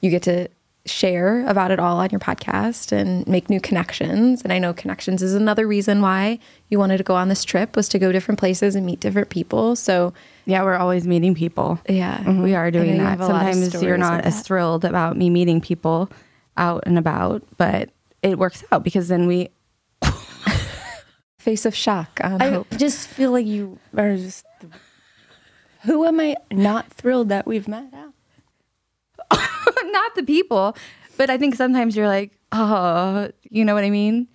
[0.00, 0.48] You get to
[0.86, 4.42] share about it all on your podcast and make new connections.
[4.42, 7.74] And I know connections is another reason why you wanted to go on this trip
[7.76, 9.74] was to go different places and meet different people.
[9.76, 10.12] So
[10.44, 11.78] Yeah, we're always meeting people.
[11.88, 12.42] yeah, mm-hmm.
[12.42, 13.04] We are doing that.
[13.18, 14.44] have a lot of Sometimes you're not as that.
[14.46, 16.08] thrilled about me meeting people
[16.56, 17.90] out and about, but
[18.22, 19.50] it works out because then we
[21.38, 22.66] face of shock on I hope.
[22.76, 24.44] just feel like you are just.
[25.82, 28.12] Who am I not thrilled that we've met out?
[29.96, 30.76] Not the people,
[31.16, 34.28] but I think sometimes you're like, oh, you know what I mean?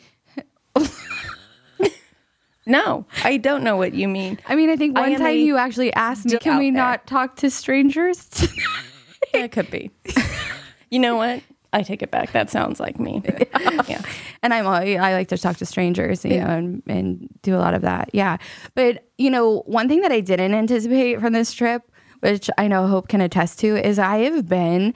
[2.67, 4.39] No, I don't know what you mean.
[4.47, 6.59] I mean, I think I one am time a you actually asked me, can out
[6.59, 8.29] we there." not talk to strangers?
[9.33, 9.91] It could be.
[10.89, 11.41] you know what?
[11.71, 12.33] I take it back.
[12.33, 13.21] That sounds like me.
[13.87, 14.01] yeah.
[14.43, 17.59] and I'm I I like to talk to strangers, you know, and, and do a
[17.59, 18.09] lot of that.
[18.11, 18.37] Yeah.
[18.75, 21.83] But, you know, one thing that I didn't anticipate from this trip,
[22.19, 24.93] which I know Hope can attest to, is I have been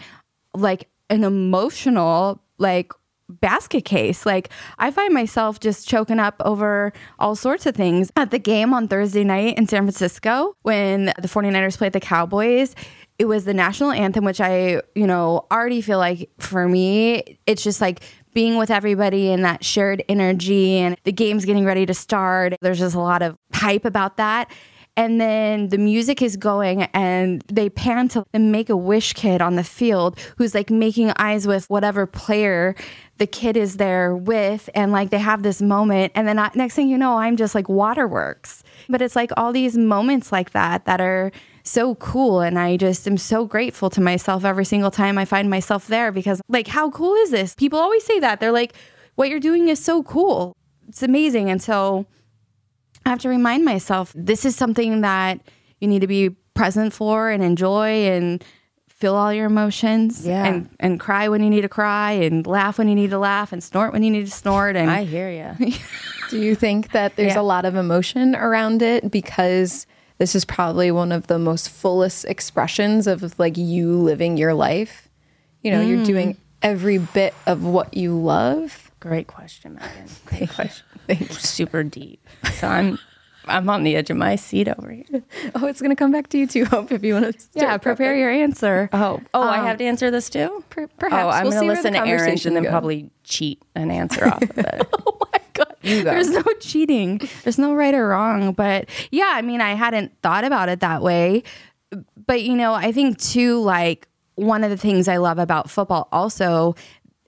[0.61, 2.91] like an emotional, like,
[3.27, 4.25] basket case.
[4.25, 8.11] Like, I find myself just choking up over all sorts of things.
[8.15, 12.75] At the game on Thursday night in San Francisco, when the 49ers played the Cowboys,
[13.17, 17.63] it was the national anthem, which I, you know, already feel like for me, it's
[17.63, 18.01] just like
[18.33, 22.53] being with everybody and that shared energy and the game's getting ready to start.
[22.61, 24.51] There's just a lot of hype about that.
[24.97, 29.41] And then the music is going and they pan to the make a wish kid
[29.41, 32.75] on the field who's like making eyes with whatever player
[33.17, 34.69] the kid is there with.
[34.73, 36.13] And like they have this moment.
[36.15, 38.63] And then I, next thing you know, I'm just like waterworks.
[38.87, 41.31] But it's like all these moments like that that are
[41.63, 42.39] so cool.
[42.39, 46.11] And I just am so grateful to myself every single time I find myself there
[46.11, 47.55] because, like, how cool is this?
[47.55, 48.39] People always say that.
[48.39, 48.73] They're like,
[49.15, 50.55] what you're doing is so cool.
[50.87, 51.49] It's amazing.
[51.49, 52.05] And so
[53.05, 55.39] I have to remind myself this is something that
[55.79, 58.43] you need to be present for and enjoy and
[58.87, 60.45] feel all your emotions Yeah.
[60.45, 63.51] and, and cry when you need to cry and laugh when you need to laugh
[63.51, 64.75] and snort when you need to snort.
[64.75, 65.75] And I hear you.
[66.29, 67.41] Do you think that there's Yeah.
[67.41, 69.85] a lot of emotion around it because
[70.17, 75.09] this is probably one of the most fullest expressions of like you living your life?
[75.61, 76.05] You know, you're mm.
[76.05, 78.84] doing every bit of what you love.
[79.05, 80.07] Great question, Megan.
[80.25, 80.83] Great question.
[81.29, 82.27] Super deep.
[82.55, 82.97] So I'm
[83.47, 85.21] I'm on the edge of my seat over here.
[85.55, 87.45] Oh, it's gonna come back to you too, Hope, if you want to.
[87.53, 88.89] yeah, prepare your answer.
[88.91, 90.63] Oh, oh, I um, have to answer this too.
[90.71, 91.23] Per- perhaps.
[91.23, 92.71] Oh, I'm We'll gonna listen to Erin's and then goes.
[92.71, 94.87] probably cheat an answer off of it.
[95.07, 96.09] oh my god You go.
[96.09, 100.43] there's no cheating there's no right or wrong but yeah i mean i hadn't thought
[100.43, 101.43] about it that way
[102.27, 106.09] but you know i think too like one of the things i love about football
[106.11, 106.75] also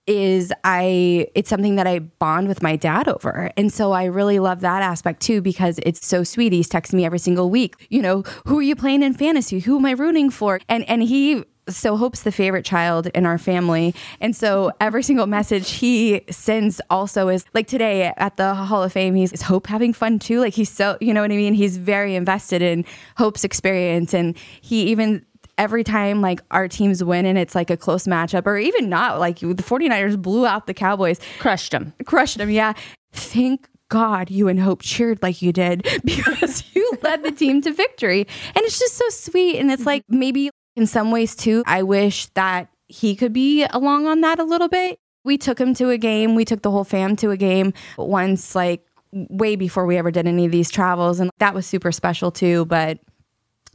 [0.07, 3.51] is I it's something that I bond with my dad over.
[3.57, 6.53] And so I really love that aspect too because it's so sweet.
[6.53, 9.59] He's texting me every single week, you know, who are you playing in fantasy?
[9.59, 10.59] Who am I rooting for?
[10.69, 13.93] And and he so Hope's the favorite child in our family.
[14.21, 18.93] And so every single message he sends also is like today at the Hall of
[18.93, 20.39] Fame, he's Hope having fun too?
[20.39, 21.53] Like he's so, you know what I mean?
[21.53, 22.85] He's very invested in
[23.17, 24.13] Hope's experience.
[24.13, 25.25] And he even
[25.57, 29.19] every time like our teams win and it's like a close matchup or even not,
[29.19, 31.93] like the 49ers blew out the Cowboys, Crushed them.
[32.05, 32.49] crushed them.
[32.49, 32.73] Yeah.
[33.13, 37.71] Thank God you and Hope cheered like you did because you led the team to
[37.71, 38.27] victory.
[38.55, 39.57] And it's just so sweet.
[39.59, 44.07] And it's like maybe in some ways too, I wish that he could be along
[44.07, 44.97] on that a little bit.
[45.23, 48.55] We took him to a game, we took the whole fam to a game once,
[48.55, 51.19] like way before we ever did any of these travels.
[51.19, 52.65] And that was super special too.
[52.65, 52.99] But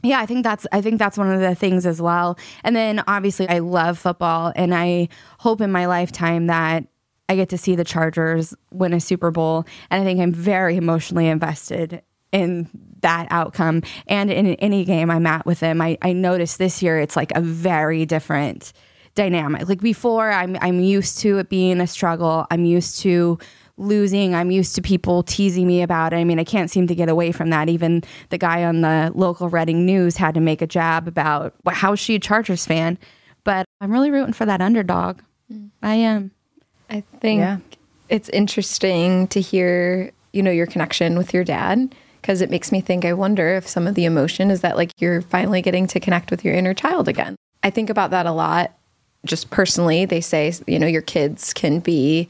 [0.03, 2.37] yeah, I think that's I think that's one of the things as well.
[2.63, 5.07] And then obviously I love football and I
[5.39, 6.85] hope in my lifetime that
[7.29, 10.75] I get to see the Chargers win a Super Bowl and I think I'm very
[10.75, 12.01] emotionally invested
[12.33, 12.69] in
[13.01, 15.79] that outcome and in any game I'm at with them.
[15.81, 18.73] I, I noticed this year it's like a very different
[19.15, 19.69] dynamic.
[19.69, 22.45] Like before I'm I'm used to it being a struggle.
[22.51, 23.39] I'm used to
[23.77, 24.35] losing.
[24.35, 26.17] I'm used to people teasing me about it.
[26.17, 27.69] I mean, I can't seem to get away from that.
[27.69, 31.95] Even the guy on the local Reading News had to make a jab about how
[31.95, 32.97] she a Chargers fan.
[33.43, 35.19] But I'm really rooting for that underdog.
[35.51, 35.69] Mm.
[35.81, 36.31] I am.
[36.89, 37.57] I think Yeah.
[38.09, 42.79] it's interesting to hear, you know, your connection with your dad because it makes me
[42.79, 45.99] think I wonder if some of the emotion is that like you're finally getting to
[45.99, 47.35] connect with your inner child again.
[47.63, 48.71] I think about that a lot
[49.25, 50.05] just personally.
[50.05, 52.29] They say, you know, your kids can be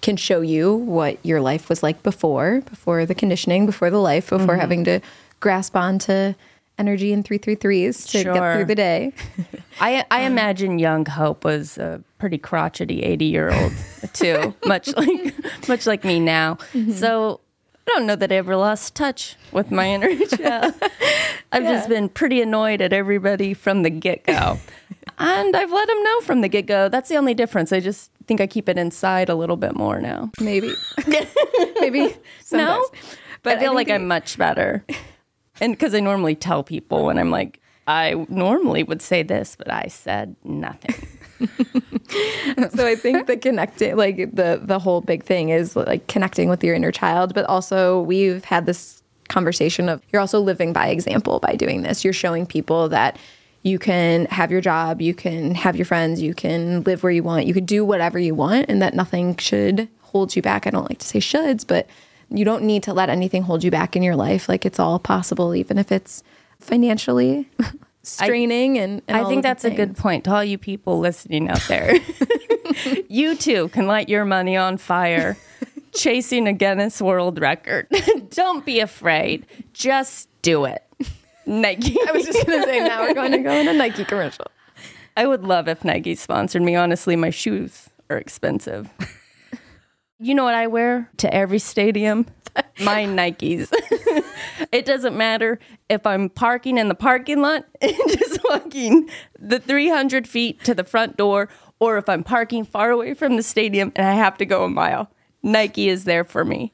[0.00, 4.30] can show you what your life was like before, before the conditioning, before the life,
[4.30, 4.60] before mm-hmm.
[4.60, 5.00] having to
[5.40, 6.34] grasp onto
[6.78, 9.12] energy and 333s to get through the day.
[9.80, 13.72] I I um, imagine young Hope was a pretty crotchety eighty year old
[14.12, 15.34] too, much like
[15.68, 16.54] much like me now.
[16.72, 16.92] Mm-hmm.
[16.92, 17.40] So
[17.86, 20.74] I don't know that I ever lost touch with my inner child.
[21.52, 24.58] I've just been pretty annoyed at everybody from the get go,
[25.18, 26.88] and I've let them know from the get go.
[26.88, 27.72] That's the only difference.
[27.72, 30.30] I just think I keep it inside a little bit more now.
[30.40, 30.72] Maybe.
[31.80, 32.14] Maybe.
[32.52, 32.86] No,
[33.42, 34.84] but I feel think like the- I'm much better,
[35.60, 37.58] and because I normally tell people when I'm like.
[37.88, 40.94] I normally would say this, but I said nothing.
[42.70, 46.62] so I think the connecting, like the the whole big thing is like connecting with
[46.62, 51.40] your inner child, but also we've had this conversation of you're also living by example
[51.40, 52.04] by doing this.
[52.04, 53.18] You're showing people that
[53.62, 57.22] you can have your job, you can have your friends, you can live where you
[57.22, 60.66] want, you could do whatever you want, and that nothing should hold you back.
[60.66, 61.86] I don't like to say shoulds, but
[62.28, 64.48] you don't need to let anything hold you back in your life.
[64.48, 66.22] Like it's all possible, even if it's
[66.58, 67.48] financially
[68.02, 68.78] straining.
[68.78, 71.94] and, and I think that's a good point to all you people listening out there.
[73.08, 75.36] you too can light your money on fire,
[75.94, 77.86] chasing a Guinness World Record.
[78.30, 79.46] Don't be afraid.
[79.72, 80.82] Just do it.
[81.46, 81.96] Nike.
[82.08, 84.46] I was just gonna say now we're going to go in a Nike commercial.
[85.16, 86.74] I would love if Nike sponsored me.
[86.74, 88.90] Honestly, my shoes are expensive.
[90.22, 92.26] You know what I wear to every stadium?
[92.80, 93.72] My Nikes.
[94.72, 100.28] it doesn't matter if I'm parking in the parking lot and just walking the 300
[100.28, 101.48] feet to the front door,
[101.80, 104.68] or if I'm parking far away from the stadium and I have to go a
[104.68, 105.10] mile.
[105.42, 106.72] Nike is there for me.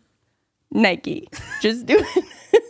[0.70, 1.26] Nike.
[1.62, 2.04] Just do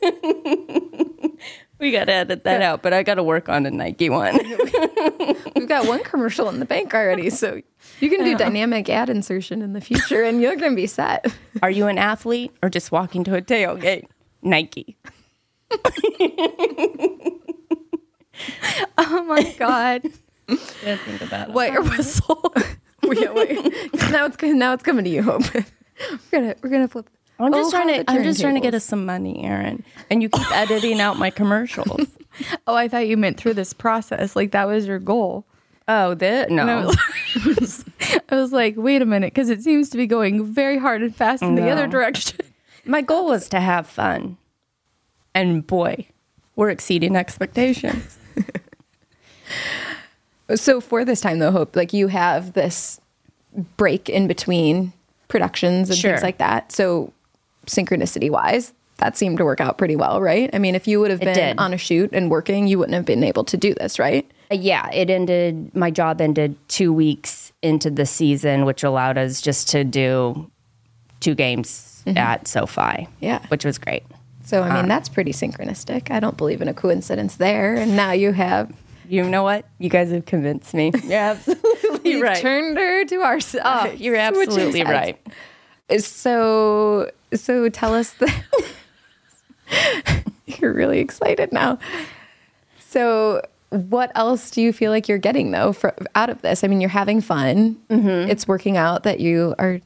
[0.02, 1.38] it.
[1.78, 4.36] We got to edit that out, but I got to work on a Nike one.
[5.56, 7.60] We've got one commercial in the bank already, so
[8.00, 11.26] you can do dynamic ad insertion in the future, and you're gonna be set.
[11.62, 14.06] Are you an athlete or just walking to a tailgate?
[14.42, 14.96] Nike.
[18.96, 20.02] Oh my God.
[20.46, 21.54] Didn't think about it.
[21.54, 22.52] Wire whistle.
[23.02, 23.64] yeah, wait.
[24.10, 25.42] now it's now it's coming to you, Hope.
[25.54, 25.64] we're
[26.30, 27.08] gonna we're gonna flip.
[27.40, 28.11] I'm just Oh, trying to.
[28.11, 29.85] I'm just trying to get us some money, Erin.
[30.11, 32.01] And you keep editing out my commercials.
[32.66, 34.35] oh, I thought you meant through this process.
[34.35, 35.44] Like that was your goal.
[35.87, 36.87] Oh, that And I no.
[37.57, 37.85] was,
[38.29, 41.14] I was like, wait a minute, because it seems to be going very hard and
[41.16, 42.38] fast in the other direction.
[42.85, 44.37] My goal was to have fun,
[45.35, 46.07] and boy,
[46.57, 48.18] we're exceeding expectations.
[50.55, 53.01] So for this time though, Hope, like you have this
[53.77, 54.92] break in between
[55.29, 56.12] productions and Sure.
[56.12, 56.72] things like that.
[56.72, 57.12] So
[57.68, 60.50] synchronicity wise, that seemed to work out pretty well, right?
[60.52, 63.04] I mean, if you would have been on a shoot and working, you wouldn't have
[63.04, 64.28] been able to do this, right?
[64.50, 65.74] Uh, Yeah, it ended.
[65.74, 70.50] My job ended two weeks into the season, which allowed us just to do
[71.20, 73.07] two games at SoFi.
[73.20, 73.40] Yeah.
[73.48, 74.02] which was great.
[74.44, 76.11] So I mean, that's pretty synchronistic.
[76.11, 77.74] I don't believe in a coincidence there.
[77.74, 78.72] And now you have
[79.07, 79.66] You know what?
[79.78, 80.90] You guys have convinced me.
[81.04, 82.38] You're absolutely you've right.
[82.40, 83.62] turned her to our side.
[83.64, 85.18] Oh, you're absolutely right.
[85.98, 88.32] So so tell us the
[90.46, 91.78] You're really excited now.
[92.80, 96.64] So what else do you feel like you're getting though for, out of this?
[96.64, 97.76] I mean, you're having fun.
[97.90, 98.30] Mm-hmm.
[98.30, 99.80] It's working out that you are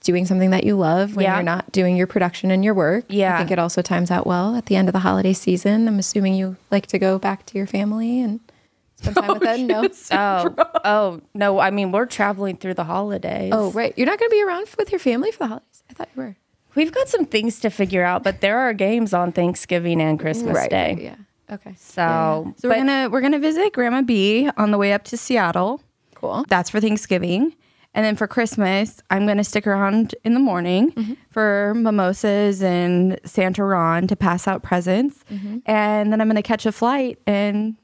[0.00, 1.36] doing something that you love when Yeah.
[1.36, 3.04] you're not doing your production and your work.
[3.08, 3.36] Yeah.
[3.36, 5.86] I think it also times out well at the end of the holiday season.
[5.86, 8.40] I'm assuming you like to go back to your family and
[8.96, 9.66] spend time with them.
[9.68, 9.88] No.
[10.10, 11.60] Oh, oh no!
[11.60, 13.52] I mean, we're traveling through the holidays.
[13.54, 13.94] Oh, right.
[13.96, 15.84] You're not going to be around with your family for the holidays.
[15.88, 16.36] I thought you were.
[16.74, 20.66] We've got some things to figure out, but there are games on Thanksgiving and Christmas
[20.68, 20.98] Day.
[21.00, 21.54] Yeah.
[21.54, 21.74] Okay.
[21.78, 25.82] So, So we're gonna we're gonna visit Grandma B on the way up to Seattle.
[26.14, 26.44] Cool.
[26.48, 27.54] That's for Thanksgiving.
[27.94, 31.12] And then for Christmas, I'm going to stick around in the morning mm-hmm.
[31.30, 35.22] for mimosas and Santa Ron to pass out presents.
[35.30, 35.58] Mm-hmm.
[35.66, 37.76] And then I'm going to catch a flight and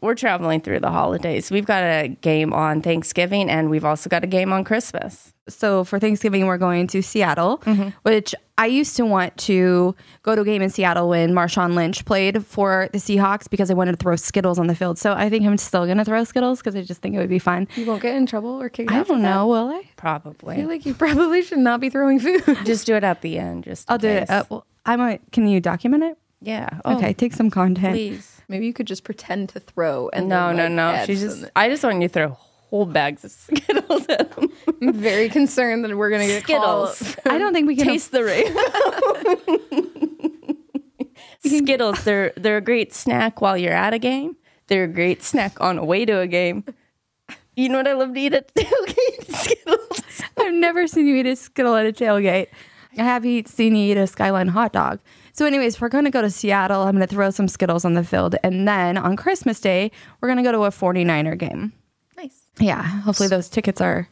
[0.00, 1.50] we're traveling through the holidays.
[1.50, 5.32] We've got a game on Thanksgiving, and we've also got a game on Christmas.
[5.48, 7.56] so for Thanksgiving we're going to Seattle,
[8.02, 12.04] which I used to want to go to a game in Seattle when Marshawn Lynch
[12.04, 14.98] played for the Seahawks because I wanted to throw Skittles on the field.
[14.98, 17.28] So I think I'm still going to throw Skittles because I just think it would
[17.28, 17.66] be fun.
[17.76, 19.06] You won't get in trouble or kicked I out.
[19.06, 19.34] for don't that?
[19.34, 19.82] know, will I?
[19.96, 20.54] Probably.
[20.56, 22.42] I feel like you probably should not be throwing food.
[22.64, 23.64] Just do it at the end.
[23.64, 24.28] Just I'll do it.
[24.28, 25.22] Uh, well, I might.
[25.32, 26.18] can you document it?
[26.40, 26.68] yeah.
[26.84, 27.94] Oh, okay, take some content.
[27.94, 28.37] Please.
[28.48, 30.88] Maybe you could just pretend to throw and No, then, no, like, no.
[31.00, 31.50] add She's some- just.
[31.54, 34.48] I just want you to throw whole bags of Skittles at them.
[34.82, 36.96] I'm very concerned that we're gonna get Skittles.
[36.96, 37.26] Skittles.
[37.26, 37.86] I don't think we can.
[37.86, 38.60] Taste the rainbow.
[41.44, 42.04] Skittles.
[42.04, 44.36] They're they're a great snack while you're at a game.
[44.66, 46.64] They're a great snack on a way to a game.
[47.56, 49.34] You know what I love to eat at tailgate?
[49.34, 50.02] Skittles.
[50.38, 52.48] I've never seen you eat a Skittle at a tailgate.
[52.96, 55.00] I have eat, seen you eat a Skyline hot dog.
[55.38, 56.82] So, anyways, we're going to go to Seattle.
[56.82, 58.34] I'm going to throw some Skittles on the field.
[58.42, 61.72] And then on Christmas Day, we're going to go to a 49er game.
[62.16, 62.40] Nice.
[62.58, 62.82] Yeah.
[62.82, 64.08] Hopefully those tickets are.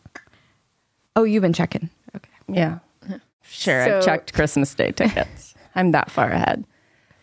[1.16, 1.90] Oh, you've been checking.
[2.14, 2.30] Okay.
[2.46, 2.78] Yeah.
[3.42, 5.56] Sure, I've checked Christmas Day tickets.
[5.74, 6.64] I'm that far ahead.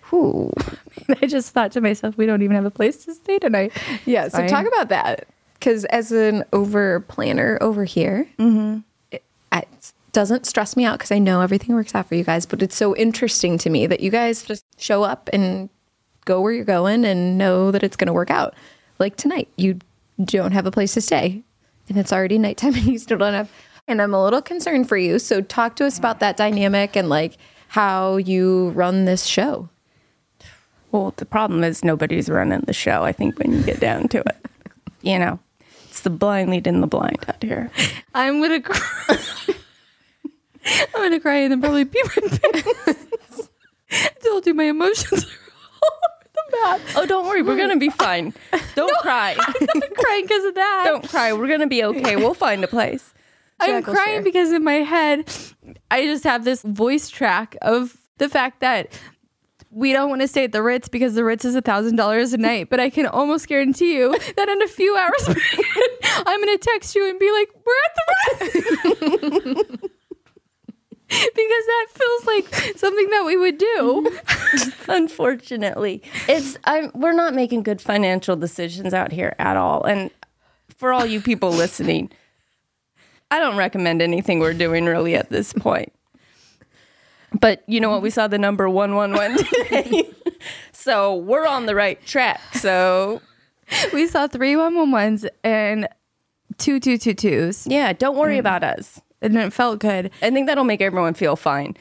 [0.09, 0.51] Whew.
[1.21, 3.71] I just thought to myself, we don't even have a place to stay tonight.
[4.05, 4.27] Yeah.
[4.27, 4.49] So Fine.
[4.49, 8.79] talk about that because as an over planner over here, mm-hmm.
[9.11, 12.45] it, it doesn't stress me out because I know everything works out for you guys.
[12.45, 15.69] But it's so interesting to me that you guys just show up and
[16.25, 18.53] go where you're going and know that it's going to work out.
[18.99, 19.79] Like tonight, you
[20.23, 21.43] don't have a place to stay,
[21.89, 23.51] and it's already nighttime, and you still don't have.
[23.87, 25.19] And I'm a little concerned for you.
[25.19, 29.67] So talk to us about that dynamic and like how you run this show.
[30.91, 34.19] Well, the problem is nobody's running the show, I think, when you get down to
[34.19, 34.45] it.
[35.01, 35.39] You know,
[35.89, 37.71] it's the blind leading the blind out here.
[38.13, 39.17] I'm going to cry.
[40.65, 43.49] I'm to cry and then probably pee my pants.
[44.19, 45.27] Still do my emotions are
[45.83, 46.81] all over the map.
[46.95, 47.41] Oh, don't worry.
[47.41, 48.33] We're to be fine.
[48.75, 49.35] Don't cry.
[49.37, 50.83] I'm crying because of that.
[50.85, 51.33] Don't cry.
[51.33, 52.15] We're to be okay.
[52.15, 53.13] We'll find a place.
[53.59, 54.21] I'm crying share.
[54.23, 55.31] because in my head,
[55.91, 58.99] I just have this voice track of the fact that
[59.69, 62.33] we don't want to stay at the Ritz because the Ritz is a thousand dollars
[62.33, 62.69] a night.
[62.69, 65.37] But I can almost guarantee you that in a few hours,
[66.25, 69.92] I'm going to text you and be like, "We're at the Ritz."
[71.13, 74.19] Because that feels like something that we would do.
[74.87, 79.83] Unfortunately, it's I'm, we're not making good financial decisions out here at all.
[79.83, 80.09] And
[80.69, 82.11] for all you people listening,
[83.29, 85.93] I don't recommend anything we're doing really at this point.
[87.39, 88.01] But you know what?
[88.01, 90.11] We saw the number one one one today,
[90.71, 92.39] so we're on the right track.
[92.53, 93.21] So
[93.91, 95.87] we saw three one one ones and
[96.57, 99.01] two two two twos, yeah, don't worry about us.
[99.23, 100.11] And it felt good.
[100.21, 101.75] I think that'll make everyone feel fine.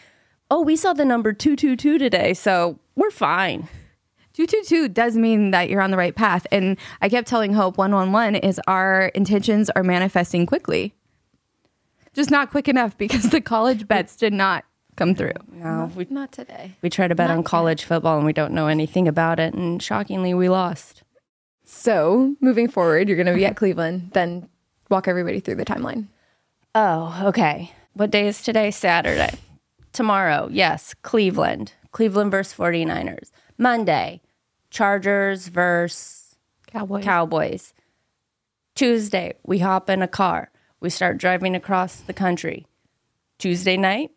[0.50, 3.68] Oh, we saw the number 222 today, so we're fine.
[4.34, 6.46] 222 does mean that you're on the right path.
[6.50, 10.94] And I kept telling Hope 111 is our intentions are manifesting quickly.
[12.14, 14.64] Just not quick enough because the college bets did not
[14.96, 15.32] come through.
[15.50, 16.72] No, we, Not today.
[16.82, 19.54] we try to bet on college football and we don't know anything about it.
[19.54, 21.02] And shockingly, we lost.
[21.64, 24.10] So moving forward, you're going to be at Cleveland.
[24.12, 24.48] Then
[24.90, 26.08] walk everybody through the timeline.
[26.74, 27.72] Oh, okay.
[27.92, 28.70] What day is today?
[28.70, 29.38] Saturday.
[29.92, 31.74] Tomorrow, yes, Cleveland.
[31.90, 33.30] Cleveland versus 49ers.
[33.58, 34.22] Monday,
[34.70, 37.04] Chargers versus Cowboys.
[37.04, 37.74] Cowboys.
[38.74, 40.50] Tuesday, we hop in a car.
[40.80, 42.66] We start driving across the country.
[43.38, 44.10] Tuesday night,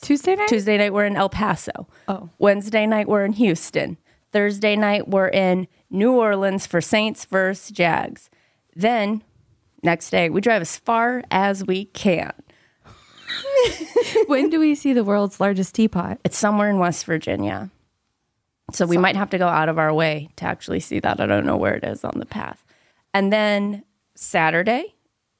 [0.00, 0.48] Tuesday night?
[0.48, 1.88] Tuesday night, we're in El Paso.
[2.06, 2.28] Oh.
[2.38, 3.96] Wednesday night, we're in Houston.
[4.32, 8.30] Thursday night, we're in New Orleans for Saints versus Jags.
[8.76, 9.24] Then,
[9.82, 12.32] next day, we drive as far as we can.
[14.26, 16.18] when do we see the world's largest teapot?
[16.24, 17.70] It's somewhere in West Virginia.
[18.72, 21.20] So we might have to go out of our way to actually see that.
[21.20, 22.64] I don't know where it is on the path.
[23.14, 24.94] And then Saturday,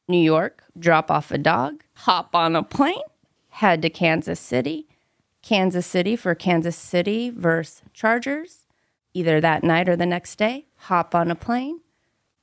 [0.08, 3.02] New York, drop off a dog, hop on a plane,
[3.50, 4.88] head to Kansas City.
[5.42, 8.66] Kansas City for Kansas City versus Chargers.
[9.14, 11.80] either that night or the next day, hop on a plane,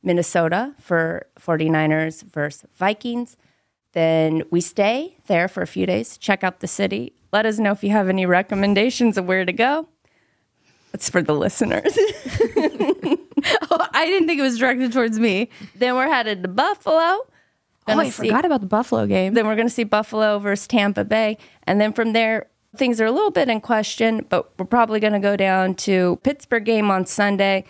[0.06, 3.36] Minnesota for 49ers versus Vikings.
[3.94, 7.14] Then we stay there for a few days, check out the city.
[7.32, 9.88] Let us know if you have any recommendations of where to go.
[10.94, 11.98] It's for the listeners.
[12.58, 15.50] oh, I didn't think it was directed towards me.
[15.76, 16.96] then we're headed to Buffalo.
[16.98, 17.26] Oh,
[17.88, 19.34] Gonna I see- forgot about the Buffalo game.
[19.34, 21.38] Then we're going to see Buffalo versus Tampa Bay.
[21.64, 22.48] And then from there,
[22.78, 26.20] things are a little bit in question, but we're probably going to go down to
[26.24, 27.66] Pittsburgh game on Sunday,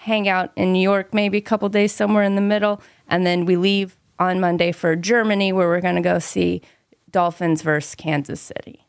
[0.00, 2.80] hang out in New York maybe a couple days somewhere in the middle.
[3.06, 6.62] And then we leave on Monday for Germany, where we're going to go see
[7.10, 8.86] Dolphins versus Kansas City.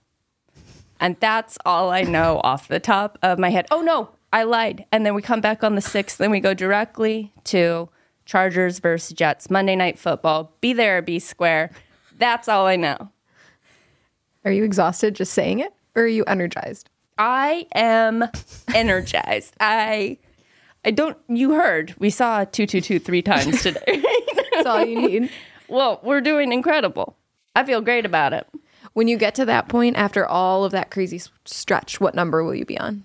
[1.01, 3.67] And that's all I know off the top of my head.
[3.71, 4.85] Oh, no, I lied.
[4.91, 7.89] And then we come back on the 6th, then we go directly to
[8.25, 10.53] Chargers versus Jets, Monday Night Football.
[10.61, 11.71] Be there be square.
[12.17, 13.09] That's all I know.
[14.45, 16.89] Are you exhausted just saying it, or are you energized?
[17.17, 18.23] I am
[18.73, 19.55] energized.
[19.59, 20.17] I
[20.83, 24.03] I don't you heard we saw two two two three times today.
[24.53, 25.29] That's all you need.
[25.67, 27.15] well, we're doing incredible.
[27.55, 28.47] I feel great about it.
[28.93, 32.43] When you get to that point after all of that crazy s- stretch, what number
[32.43, 33.03] will you be on?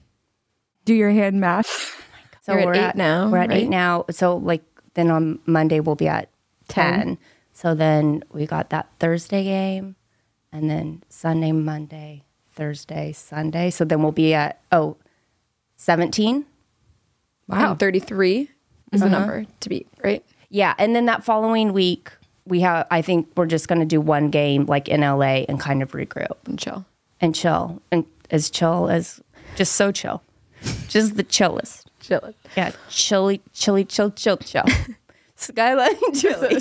[0.84, 2.02] Do your hand math.
[2.42, 3.58] So You're at we're eight now, We're at right?
[3.64, 4.04] eight now.
[4.10, 4.62] So like
[4.94, 6.28] then on Monday we'll be at
[6.68, 7.18] 10.
[7.52, 9.96] So then we got that Thursday game
[10.52, 13.70] and then Sunday, Monday, Thursday, Sunday.
[13.70, 14.96] So then we'll be at oh
[15.76, 16.46] 17.
[17.48, 17.74] Wow.
[17.74, 18.50] 33
[18.92, 19.18] is the uh-huh.
[19.18, 20.24] number to beat, right?
[20.48, 22.10] Yeah, and then that following week
[22.46, 25.58] we have I think we're just going to do one game like in LA and
[25.58, 26.84] kind of regroup And chill.
[27.20, 29.20] and chill and as chill as
[29.56, 30.22] just so chill.
[30.88, 31.88] Just the chillest.
[32.00, 32.34] Chill.
[32.56, 34.64] Yeah, chilly chilly chill chill chill.
[35.36, 36.60] Skyline chili.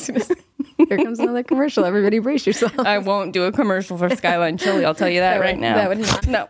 [0.78, 1.86] Here comes another commercial.
[1.86, 2.78] Everybody brace yourself.
[2.78, 4.86] I won't do a commercial for Skyline Chili.
[4.86, 5.76] I'll tell you that, right now.
[5.76, 6.28] that would not.
[6.28, 6.50] No,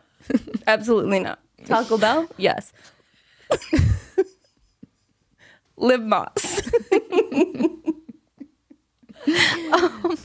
[0.67, 1.39] absolutely not.
[1.65, 2.27] Taco Bell?
[2.37, 2.73] Yes.
[5.77, 6.71] Live Más.
[9.27, 10.15] oh my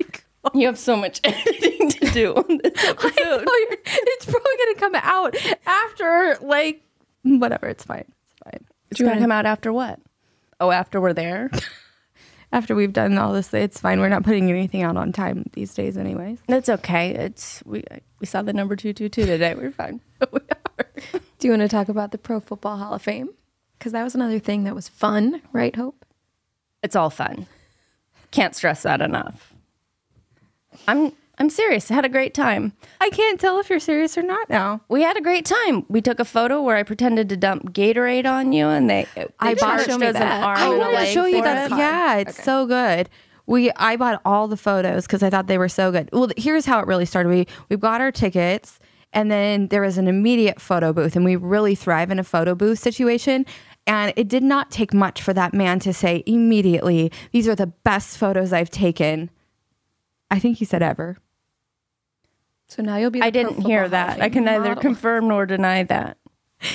[0.00, 0.50] god!
[0.54, 3.44] You have so much editing to do on this episode.
[3.46, 5.34] It's probably gonna come out
[5.66, 6.82] after like
[7.22, 7.68] whatever.
[7.68, 8.04] It's fine.
[8.30, 8.64] It's fine.
[8.90, 9.98] It's gonna come out after what?
[10.60, 11.50] Oh, after we're there.
[12.50, 14.00] After we've done all this, it's fine.
[14.00, 16.38] We're not putting anything out on time these days, anyways.
[16.48, 17.10] That's okay.
[17.10, 17.84] It's we
[18.20, 19.54] we saw the number two two two today.
[19.54, 20.00] We're fine.
[21.38, 23.30] Do you want to talk about the Pro Football Hall of Fame?
[23.78, 26.04] Because that was another thing that was fun, right, Hope?
[26.82, 27.46] It's all fun.
[28.30, 29.52] Can't stress that enough.
[30.86, 31.90] I'm I'm serious.
[31.90, 32.72] I had a great time.
[33.00, 34.80] I can't tell if you're serious or not now.
[34.88, 35.84] We had a great time.
[35.88, 39.26] We took a photo where I pretended to dump Gatorade on you, and they, they
[39.38, 40.42] I bought- charged Show me an that.
[40.42, 41.70] arm I and a wanted to show you that.
[41.72, 41.78] it.
[41.78, 43.08] Yeah, it's so good.
[43.46, 46.10] We I bought all the photos because I thought they were so good.
[46.12, 47.28] Well, here's how it really started.
[47.30, 48.78] We we got our tickets,
[49.12, 52.54] and then there was an immediate photo booth, and we really thrive in a photo
[52.54, 53.46] booth situation.
[53.86, 57.68] And it did not take much for that man to say immediately, "These are the
[57.68, 59.30] best photos I've taken."
[60.30, 61.16] I think he said ever.
[62.66, 63.22] So now you'll be.
[63.22, 64.20] I the Pro didn't hear that.
[64.20, 64.82] I can neither model.
[64.82, 66.18] confirm nor deny that.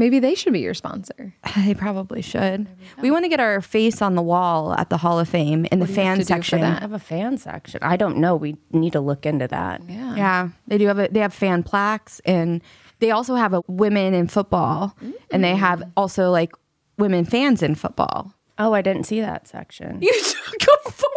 [0.00, 1.34] Maybe they should be your sponsor.
[1.58, 2.68] They probably should.
[3.02, 5.78] We want to get our face on the wall at the Hall of Fame in
[5.78, 6.62] the do fan to do for section.
[6.62, 7.80] I have a fan section.
[7.82, 8.34] I don't know.
[8.34, 9.82] We need to look into that.
[9.86, 10.16] Yeah.
[10.16, 12.62] Yeah, they do have a, they have fan plaques and
[13.00, 14.96] they also have a women in football
[15.30, 15.92] and they have mm.
[15.98, 16.52] also like
[16.96, 18.32] women fans in football.
[18.58, 20.00] Oh, I didn't see that section.
[20.00, 20.12] You
[20.58, 21.10] took a photo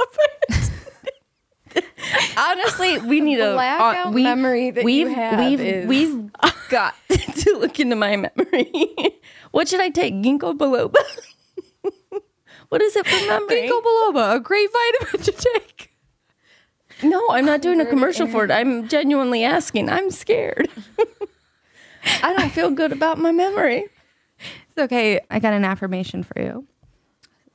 [0.00, 0.18] of
[1.76, 1.84] it.
[2.36, 6.30] Honestly, we need a Blackout uh, we, memory that you we've have we've is- we've
[6.68, 8.70] got to look into my memory.
[9.50, 10.14] what should I take?
[10.14, 10.96] Ginkgo biloba.
[12.68, 13.68] what is it for memory?
[13.68, 15.92] Ginkgo biloba, a great vitamin to take.
[17.02, 18.50] No, I'm not doing a commercial for it.
[18.50, 19.90] I'm genuinely asking.
[19.90, 20.68] I'm scared.
[22.22, 23.86] I don't feel good about my memory.
[24.38, 25.20] It's okay.
[25.30, 26.66] I got an affirmation for you.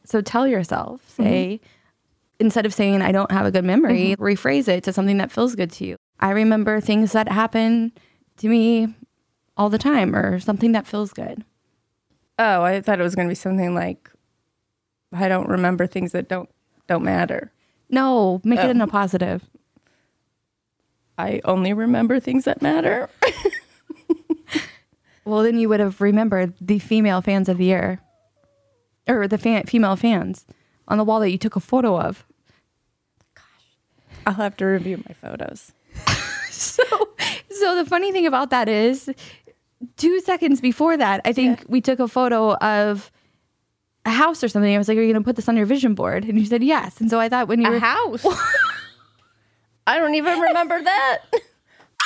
[0.05, 1.61] So tell yourself, say,
[2.41, 4.23] instead of saying, I don't have a good memory, mm-hmm.
[4.23, 5.95] rephrase it to something that feels good to you.
[6.19, 7.93] I remember things that happen
[8.37, 8.93] to me
[9.55, 11.45] all the time or something that feels good.
[12.37, 14.09] Oh, I thought it was going to be something like
[15.13, 16.49] I don't remember things that don't
[16.87, 17.51] don't matter.
[17.89, 18.87] No, make it in a oh.
[18.87, 19.43] positive.
[21.17, 23.09] I only remember things that matter.
[25.23, 27.99] Well, then you would have remembered the female fans of the year,
[29.07, 30.45] or the fan, female fans
[30.87, 32.25] on the wall that you took a photo of.
[34.26, 35.72] I'll have to review my photos.
[36.61, 36.84] So,
[37.49, 39.09] so the funny thing about that is,
[39.97, 43.11] two seconds before that, I think we took a photo of
[44.05, 44.74] a house or something.
[44.74, 46.45] I was like, "Are you going to put this on your vision board?" And you
[46.45, 47.01] said yes.
[47.01, 48.24] And so I thought when you were house.
[49.88, 51.19] I don't even remember that.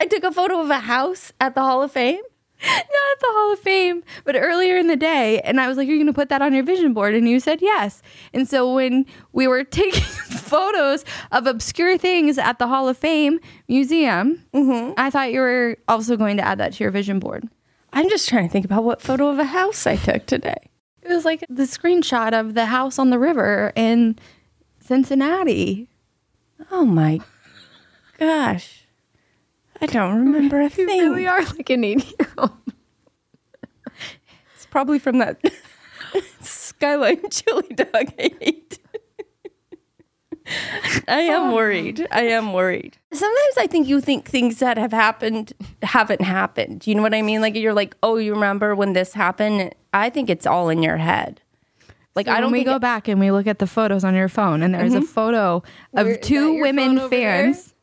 [0.00, 2.20] I took a photo of a house at the Hall of Fame.
[2.62, 5.40] not at the Hall of Fame, but earlier in the day.
[5.40, 7.14] And I was like, You're going to put that on your vision board?
[7.14, 8.02] And you said yes.
[8.32, 13.40] And so when we were taking photos of obscure things at the Hall of Fame
[13.68, 14.92] Museum, mm-hmm.
[14.96, 17.48] I thought you were also going to add that to your vision board.
[17.92, 20.70] I'm just trying to think about what photo of a house I took today.
[21.02, 24.18] It was like the screenshot of the house on the river in
[24.80, 25.88] Cincinnati.
[26.70, 27.20] Oh my
[28.18, 28.83] gosh.
[29.80, 30.88] I don't remember a thing.
[30.88, 32.52] You really are like an eight year old.
[34.54, 35.40] It's probably from that
[36.40, 38.78] skyline chili dog I ate.
[41.08, 41.54] I am oh.
[41.54, 42.06] worried.
[42.10, 42.98] I am worried.
[43.12, 45.52] Sometimes I think you think things that have happened
[45.82, 46.86] haven't happened.
[46.86, 47.40] You know what I mean?
[47.40, 49.74] Like you're like, oh, you remember when this happened?
[49.92, 51.40] I think it's all in your head.
[52.14, 54.62] Like I don't we go back and we look at the photos on your phone,
[54.62, 55.06] and there's a mm-hmm.
[55.06, 55.62] photo
[55.94, 57.74] of Where- two women fans.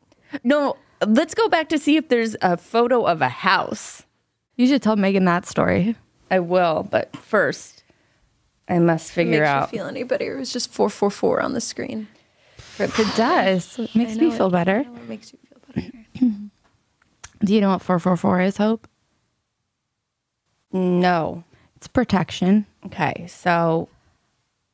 [0.43, 0.77] No,
[1.07, 4.03] let's go back to see if there's a photo of a house.
[4.57, 5.95] You should tell Megan that story.
[6.29, 7.83] I will, but first
[8.69, 9.71] I must figure Makes out.
[9.73, 10.35] you feel any better?
[10.35, 12.07] It was just four four four on the screen.
[12.79, 13.77] It does.
[13.79, 14.77] It makes me feel it- better.
[14.79, 15.97] I know it makes you feel better.
[17.45, 18.87] Do you know what 444 is, Hope?
[20.71, 21.43] no.
[21.75, 22.67] It's protection.
[22.85, 23.89] Okay, so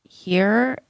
[0.06, 0.82] here, I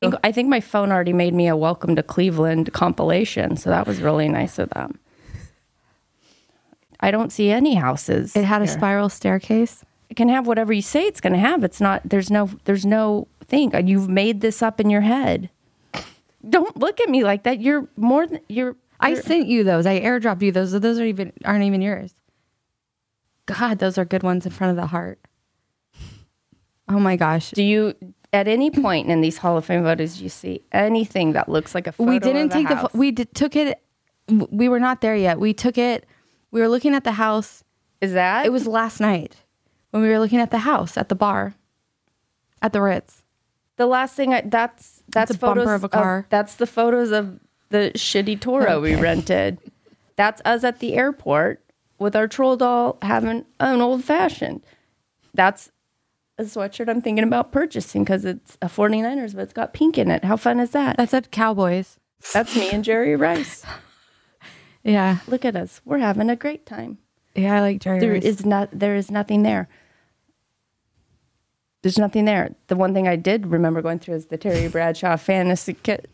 [0.00, 3.86] think, I think my phone already made me a welcome to Cleveland compilation, so that
[3.86, 4.98] was really nice of them.
[7.00, 8.34] I don't see any houses.
[8.34, 8.74] It had a here.
[8.74, 9.84] spiral staircase.
[10.10, 11.62] It can have whatever you say it's going to have.
[11.62, 12.02] It's not.
[12.04, 12.50] There's no.
[12.64, 13.74] There's no thing.
[13.74, 15.50] Uh, you've made this up in your head.
[16.48, 17.60] Don't look at me like that.
[17.60, 18.76] You're more than you're.
[19.00, 19.86] I you're- sent you those.
[19.86, 20.72] I airdropped you those.
[20.72, 22.14] Those are even aren't even yours.
[23.46, 25.18] God, those are good ones in front of the heart.
[26.88, 27.50] Oh my gosh.
[27.52, 27.94] Do you
[28.32, 31.86] at any point in these Hall of Fame photos you see anything that looks like
[31.86, 32.10] a photo?
[32.10, 32.92] we didn't of take the house?
[32.92, 33.80] pho- we did, took it
[34.28, 35.40] we were not there yet.
[35.40, 36.04] We took it
[36.50, 37.64] we were looking at the house.
[38.00, 39.36] Is that It was last night
[39.90, 41.54] when we were looking at the house at the bar
[42.60, 43.22] at the Ritz.
[43.76, 44.34] the last thing?
[44.34, 46.26] I, that's that's a bumper photos of a car.
[46.28, 49.58] that's the photos of the shitty Toro we rented.
[50.16, 51.62] That's us at the airport
[51.98, 54.62] with our troll doll having an old fashioned.
[55.34, 55.70] That's
[56.38, 60.10] a sweatshirt I'm thinking about purchasing because it's a 49ers, but it's got pink in
[60.10, 60.24] it.
[60.24, 60.96] How fun is that?
[60.96, 61.98] That's at Cowboys.
[62.32, 63.64] That's me and Jerry Rice.
[64.84, 65.18] Yeah.
[65.26, 65.80] Look at us.
[65.84, 66.98] We're having a great time.
[67.34, 68.00] Yeah, I like Jerry.
[68.00, 68.24] There Rice.
[68.24, 69.68] is not there is nothing there.
[71.82, 72.54] There's nothing there.
[72.66, 76.10] The one thing I did remember going through is the Terry Bradshaw fantasy kit.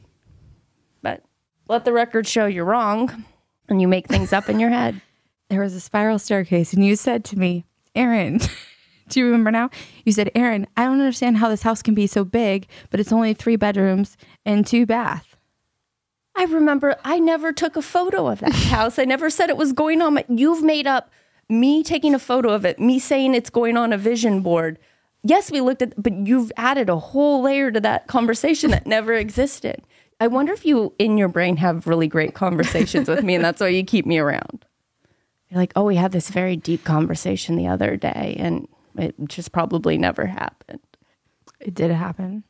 [1.02, 1.22] But
[1.68, 3.24] let the record show you're wrong
[3.68, 5.00] and you make things up in your head.
[5.48, 7.64] there was a spiral staircase and you said to me,
[7.94, 8.40] Erin,
[9.08, 9.70] do you remember now?
[10.04, 13.12] You said, Erin, I don't understand how this house can be so big, but it's
[13.12, 15.36] only three bedrooms and two bath.
[16.36, 18.98] I remember I never took a photo of that house.
[18.98, 20.14] I never said it was going on.
[20.14, 21.10] My, you've made up
[21.48, 24.78] me taking a photo of it, me saying it's going on a vision board.
[25.22, 29.14] Yes, we looked at, but you've added a whole layer to that conversation that never
[29.14, 29.82] existed.
[30.20, 33.60] I wonder if you in your brain have really great conversations with me, and that's
[33.60, 34.64] why you keep me around.
[35.50, 38.66] You're like, oh, we had this very deep conversation the other day, and
[38.98, 40.80] it just probably never happened.
[41.60, 42.44] It did happen.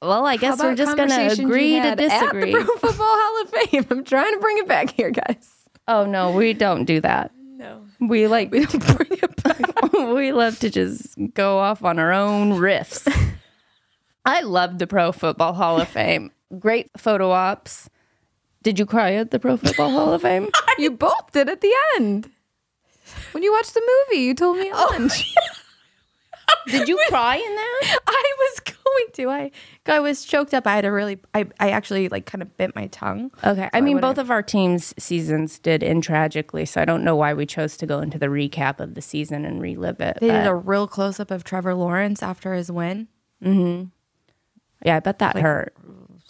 [0.00, 2.52] Well, I guess we're just going to agree to disagree.
[2.54, 3.86] At the Pro Football Hall of Fame.
[3.90, 5.50] I'm trying to bring it back here, guys.
[5.88, 7.32] Oh no, we don't do that.
[7.34, 7.82] No.
[7.98, 9.92] We like we don't bring it back.
[9.92, 13.10] we love to just go off on our own riffs.
[14.24, 16.30] I love the Pro Football Hall of Fame.
[16.58, 17.88] Great photo ops.
[18.62, 20.50] Did you cry at the Pro Football Hall of Fame?
[20.78, 22.30] You both did at the end.
[23.32, 25.34] When you watched the movie, you told me at oh, lunch.
[26.66, 27.98] Did you cry in that?
[28.06, 29.30] I was going to.
[29.30, 29.50] I
[29.86, 30.66] I was choked up.
[30.66, 33.30] I had a really I, I actually like kind of bit my tongue.
[33.44, 33.70] Okay.
[33.72, 37.04] I I mean, wouldn't- both of our teams' seasons did end tragically, so I don't
[37.04, 40.18] know why we chose to go into the recap of the season and relive it.
[40.20, 43.08] They did a real close up of Trevor Lawrence after his win.
[43.42, 43.84] Mm-hmm.
[44.84, 45.74] yeah, I bet that hurt.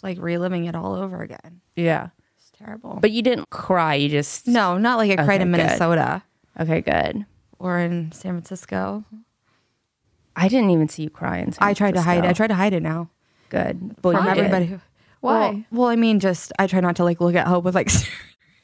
[0.02, 1.60] Like reliving it all over again.
[1.74, 2.08] Yeah.
[2.38, 2.98] It's terrible.
[3.00, 3.94] But you didn't cry.
[3.94, 4.46] You just.
[4.46, 5.56] no, not like I cried Okay, in good.
[5.58, 6.22] Minnesota
[6.60, 7.26] Okay, good.
[7.58, 9.04] or in San Francisco.
[10.40, 12.28] I didn't even see you cry in San I tried to hide it.
[12.28, 13.10] I tried to hide it now
[13.50, 13.94] Good.
[14.02, 14.38] Well, from you did.
[14.44, 14.66] everybody.
[14.66, 14.80] Who,
[15.20, 15.32] Why?
[15.50, 17.90] Well, well, I mean, just I try not to like look at Hope with like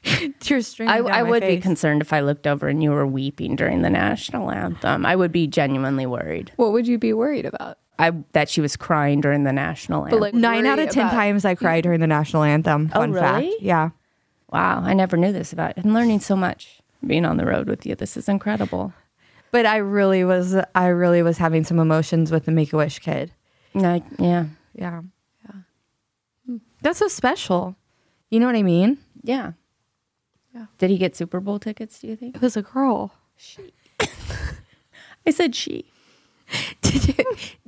[0.39, 1.63] tears streaming I, down I my would be face.
[1.63, 5.05] concerned if I looked over and you were weeping during the national anthem.
[5.05, 6.51] I would be genuinely worried.
[6.57, 7.77] what would you be worried about?
[7.97, 10.19] I that she was crying during the national anthem.
[10.19, 12.91] like- Nine out worry of ten about- times I cried during the national anthem.
[12.93, 13.37] Oh, Fun fact.
[13.43, 13.55] really?
[13.61, 13.89] Yeah.
[14.51, 15.73] wow, I never knew this about.
[15.77, 17.95] I'm learning so much being on the road with you.
[17.95, 18.93] This is incredible.
[19.55, 22.99] But I really was I really was having some emotions with the Make a Wish
[22.99, 23.31] kid.
[23.73, 25.01] No, yeah, Yeah.
[25.47, 26.57] Yeah.
[26.81, 27.77] That's so special.
[28.29, 28.97] You know what I mean?
[29.23, 29.53] yeah,
[30.53, 30.65] Yeah.
[30.77, 31.99] Did he get Super Bowl tickets?
[31.99, 32.35] Do you think?
[32.35, 33.13] It was a girl.
[33.37, 33.71] She.
[35.25, 35.85] I said she.
[36.81, 37.25] Did you,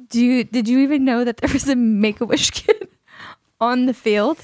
[0.10, 2.90] do you did you even know that there was a Make a Wish kid
[3.62, 4.40] on the field?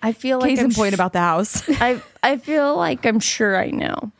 [0.00, 1.68] I feel like Case I'm in point sh- about the house.
[1.80, 4.12] I I feel like I'm sure I know.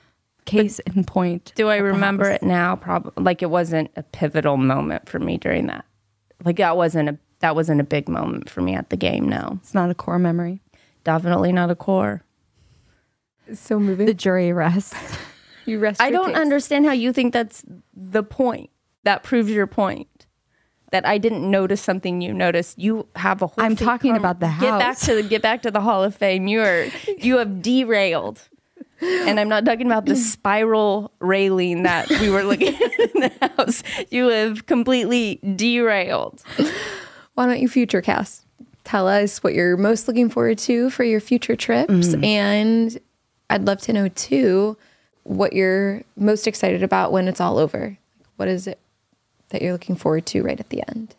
[0.44, 1.52] Case in point.
[1.54, 2.76] Do I remember it now?
[2.76, 3.12] Probably.
[3.22, 5.84] Like it wasn't a pivotal moment for me during that.
[6.44, 9.28] Like that wasn't a that wasn't a big moment for me at the game.
[9.28, 10.60] No, It's not a core memory.
[11.04, 12.22] definitely not a core.
[13.54, 14.06] So moving.
[14.06, 14.94] The jury rests.
[15.66, 16.00] you rest.
[16.00, 16.36] I don't case.
[16.38, 17.64] understand how you think that's
[17.94, 18.70] the point.
[19.04, 20.08] That proves your point.
[20.92, 22.78] That I didn't notice something you noticed.
[22.78, 23.64] You have a whole.
[23.64, 24.62] I'm talking come- about the house.
[24.62, 26.46] Get back to the get back to the Hall of Fame.
[26.46, 26.86] You are
[27.18, 28.48] you have derailed,
[29.02, 33.52] and I'm not talking about the spiral railing that we were looking at in the
[33.56, 33.82] house.
[34.10, 36.42] You have completely derailed.
[37.34, 38.44] Why don't you future cast?
[38.84, 42.08] Tell us what you're most looking forward to for your future trips.
[42.08, 42.24] Mm.
[42.24, 43.00] And
[43.48, 44.76] I'd love to know too
[45.24, 47.96] what you're most excited about when it's all over.
[48.36, 48.78] What is it
[49.50, 51.14] that you're looking forward to right at the end?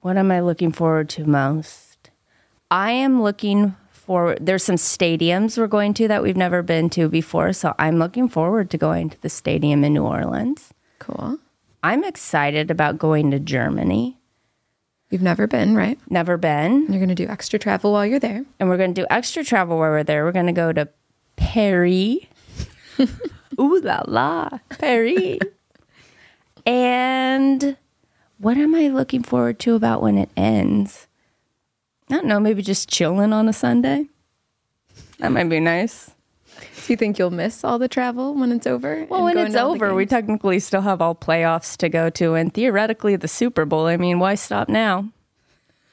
[0.00, 2.10] What am I looking forward to most?
[2.70, 3.74] I am looking
[4.08, 4.38] forward.
[4.40, 8.26] There's some stadiums we're going to that we've never been to before, so I'm looking
[8.28, 10.72] forward to going to the stadium in New Orleans.
[10.98, 11.38] Cool.
[11.82, 14.16] I'm excited about going to Germany.
[15.10, 15.98] You've never been, right?
[16.08, 16.86] Never been.
[16.88, 18.46] You're going to do extra travel while you're there.
[18.58, 20.24] And we're going to do extra travel while we're there.
[20.24, 20.88] We're going to go to
[21.36, 22.20] Paris.
[23.60, 25.38] Ooh la la, Paris.
[26.64, 27.76] and
[28.38, 31.07] what am I looking forward to about when it ends?
[32.10, 34.06] I don't know, maybe just chilling on a Sunday.
[35.18, 36.10] That might be nice.
[36.58, 39.06] Do you think you'll miss all the travel when it's over?
[39.10, 42.08] Well, when it's to all the over, we technically still have all playoffs to go
[42.10, 43.86] to and theoretically the Super Bowl.
[43.86, 45.08] I mean, why stop now?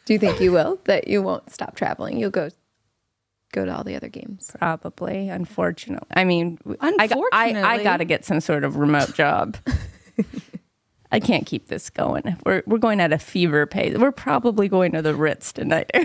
[0.06, 0.80] Do you think you will?
[0.86, 2.18] That you won't stop traveling?
[2.18, 2.50] You'll go
[3.52, 4.52] go to all the other games.
[4.60, 6.08] Probably, unfortunately.
[6.12, 9.58] I mean, I, I, I got to get some sort of remote job.
[11.16, 12.36] I can't keep this going.
[12.46, 13.98] We're we're going at a fever pace.
[13.98, 15.90] We're probably going to the Ritz tonight.
[15.94, 16.04] I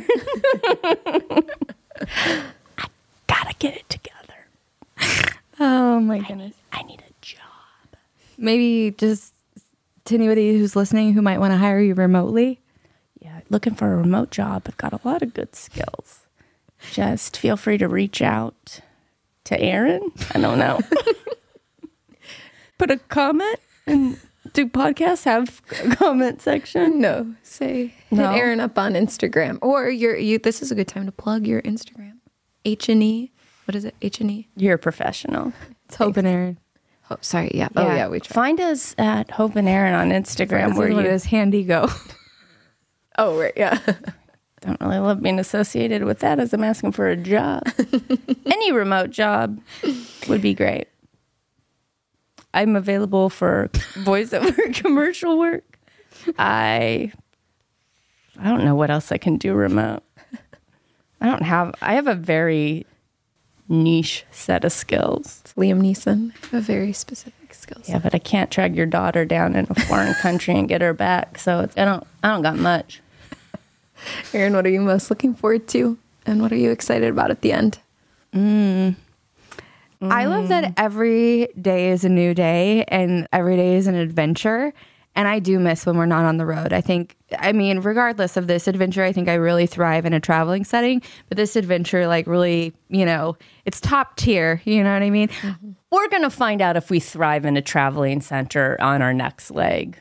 [3.26, 4.16] gotta get it together.
[5.62, 6.54] Oh my goodness.
[6.72, 7.98] I need a job.
[8.38, 9.34] Maybe just
[10.06, 12.60] to anybody who's listening who might want to hire you remotely.
[13.20, 14.62] Yeah, looking for a remote job.
[14.66, 16.20] I've got a lot of good skills.
[16.92, 18.80] Just feel free to reach out
[19.44, 20.10] to Erin.
[20.34, 20.80] I don't know.
[22.78, 24.18] Put a comment and
[24.52, 27.00] do podcasts have a comment section?
[27.00, 28.30] No, say No.
[28.32, 30.38] hit Erin up on Instagram or your you.
[30.38, 32.18] This is a good time to plug your Instagram.
[32.64, 33.32] H and E.
[33.66, 33.94] What is it?
[34.02, 34.48] H and E.
[34.56, 35.52] You're a professional.
[35.86, 36.58] It's Hope and Erin.
[37.10, 37.50] Oh, sorry.
[37.54, 37.68] Yeah.
[37.76, 38.08] Oh, yeah.
[38.08, 38.34] We tried.
[38.34, 41.88] find us at Hope and Erin on Instagram where what you it is handy go.
[43.18, 43.52] Oh, right.
[43.54, 43.78] Yeah.
[44.60, 47.64] don't really love being associated with that as I'm asking for a job.
[48.46, 49.60] Any remote job
[50.28, 50.88] would be great.
[52.52, 55.78] I'm available for voiceover commercial work.
[56.38, 57.12] I
[58.38, 60.02] I don't know what else I can do remote.
[61.20, 62.86] I don't have I have a very
[63.68, 65.40] niche set of skills.
[65.44, 66.32] It's Liam Neeson.
[66.52, 67.88] I have very specific skills.
[67.88, 70.92] Yeah, but I can't drag your daughter down in a foreign country and get her
[70.92, 71.38] back.
[71.38, 73.00] So it's, I don't I don't got much.
[74.34, 77.42] Erin, what are you most looking forward to, and what are you excited about at
[77.42, 77.78] the end?
[78.34, 78.96] Mm.
[80.02, 80.74] I love that mm.
[80.76, 84.72] every day is a new day and every day is an adventure.
[85.16, 86.72] And I do miss when we're not on the road.
[86.72, 90.20] I think, I mean, regardless of this adventure, I think I really thrive in a
[90.20, 91.02] traveling setting.
[91.28, 94.62] But this adventure, like, really, you know, it's top tier.
[94.64, 95.28] You know what I mean?
[95.28, 95.70] Mm-hmm.
[95.90, 99.50] We're going to find out if we thrive in a traveling center on our next
[99.50, 99.98] leg.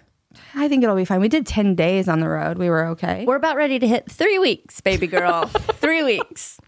[0.53, 1.21] I think it'll be fine.
[1.21, 2.57] We did 10 days on the road.
[2.57, 3.25] We were okay.
[3.25, 5.45] We're about ready to hit three weeks, baby girl.
[5.73, 6.59] three weeks.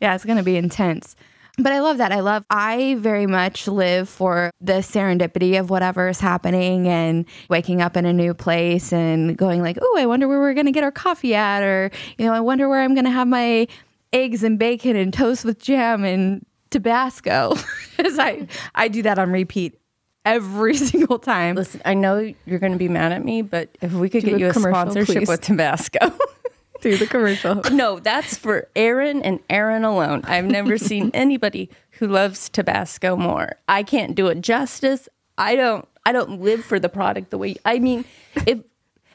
[0.00, 1.16] yeah, it's going to be intense.
[1.58, 2.12] But I love that.
[2.12, 7.80] I love, I very much live for the serendipity of whatever is happening and waking
[7.80, 10.72] up in a new place and going like, oh, I wonder where we're going to
[10.72, 11.62] get our coffee at.
[11.62, 13.68] Or, you know, I wonder where I'm going to have my
[14.12, 17.54] eggs and bacon and toast with jam and Tabasco.
[17.96, 19.80] Because I, I do that on repeat
[20.26, 21.56] every single time.
[21.56, 24.32] Listen, I know you're going to be mad at me, but if we could Do
[24.32, 25.28] get a you a sponsorship please.
[25.28, 25.98] with Tabasco.
[26.80, 27.62] Do the commercial.
[27.72, 30.22] no, that's for Erin and Erin alone.
[30.24, 33.56] I've never seen anybody who loves Tabasco more.
[33.68, 35.08] I can't do it justice.
[35.38, 38.04] I don't I don't live for the product the way I mean,
[38.46, 38.60] if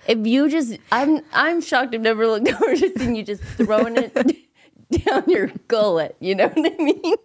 [0.08, 3.98] if you just I'm I'm shocked I've never looked over to see you just throwing
[3.98, 4.14] it
[5.06, 6.16] down your gullet.
[6.20, 7.16] You know what I mean?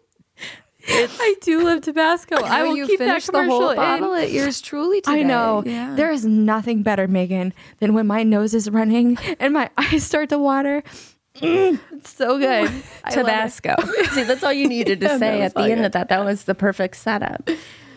[0.88, 2.36] I do love Tabasco.
[2.36, 3.76] I will you keep that finished the commercial whole in.
[3.76, 5.20] bottle at yours truly today.
[5.20, 5.62] I know.
[5.66, 5.94] Yeah.
[5.94, 10.28] There is nothing better, Megan, than when my nose is running and my eyes start
[10.30, 10.82] to water.
[11.36, 12.48] Mm, it's so good.
[12.48, 13.10] I love it.
[13.12, 13.74] Tabasco.
[14.12, 15.84] See, that's all you needed to say at the end good.
[15.86, 16.08] of that.
[16.08, 17.48] That was the perfect setup.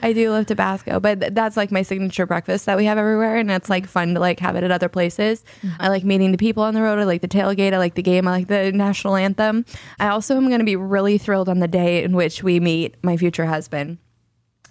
[0.01, 3.37] I do love Tabasco, but th- that's like my signature breakfast that we have everywhere,
[3.37, 5.43] and it's like fun to like have it at other places.
[5.61, 5.81] Mm-hmm.
[5.81, 6.99] I like meeting the people on the road.
[6.99, 7.73] I like the tailgate.
[7.73, 8.27] I like the game.
[8.27, 9.65] I like the national anthem.
[9.99, 12.95] I also am going to be really thrilled on the day in which we meet
[13.03, 13.97] my future husband.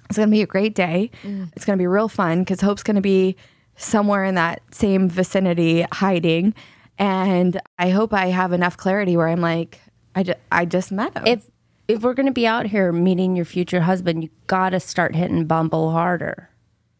[0.08, 1.10] It's going to be a great day.
[1.22, 1.50] Mm.
[1.54, 3.36] It's going to be real fun because Hope's going to be
[3.76, 6.54] somewhere in that same vicinity hiding.
[6.98, 9.80] And I hope I have enough clarity where I'm like,
[10.14, 11.26] I, ju- I just met him.
[11.26, 11.48] If
[11.88, 15.90] if we're gonna be out here meeting your future husband, you gotta start hitting Bumble
[15.90, 16.50] harder.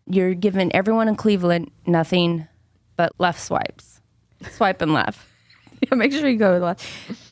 [0.07, 2.49] You're giving everyone in Cleveland nothing
[2.97, 4.01] but left swipes,
[4.51, 5.21] swipe and left.
[5.81, 6.85] Yeah, make sure you go left.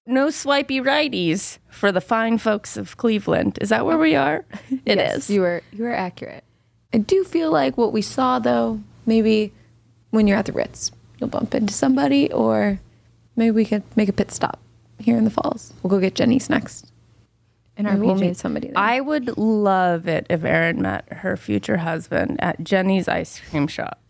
[0.07, 3.59] No swipey righties for the fine folks of Cleveland.
[3.61, 4.45] Is that where we are?
[4.87, 5.29] It is.
[5.29, 6.45] Yes, You were you were accurate.
[6.95, 9.53] I do feel like what we saw though, maybe
[10.11, 12.79] when you're at the Ritz, you'll bump into somebody, or
[13.35, 14.61] maybe we could make a pit stop
[15.01, 15.73] here in the falls.
[15.83, 16.87] We'll go get Jeni's next.
[17.77, 18.79] In our Maybe we'll meet somebody there.
[18.79, 24.01] I would love it if Erin met her future husband at Jeni's ice cream shop,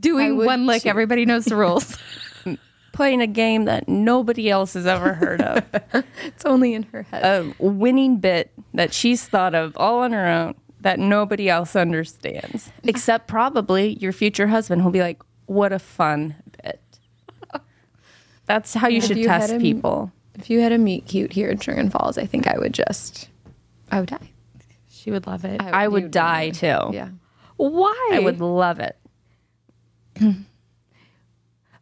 [0.00, 0.88] Doing one lick, too.
[0.88, 1.96] everybody knows the rules.
[2.92, 5.62] playing a game that nobody else has ever heard of.
[6.24, 7.22] it's only in her head.
[7.24, 12.70] a winning bit that she's thought of all on her own that nobody else understands,
[12.84, 16.80] except probably your future husband who'll be like, "What a fun bit."
[18.46, 20.12] That's how you If should you test people.
[20.38, 23.28] If you had a meet cute here in Chagrin Falls, I think I would just,
[23.90, 24.30] I would die.
[24.88, 25.60] she would love it.
[25.62, 26.78] I would you'd die die.
[26.88, 26.94] too.
[26.94, 27.08] Yeah.
[27.56, 28.10] Why?
[28.12, 28.96] I would love it.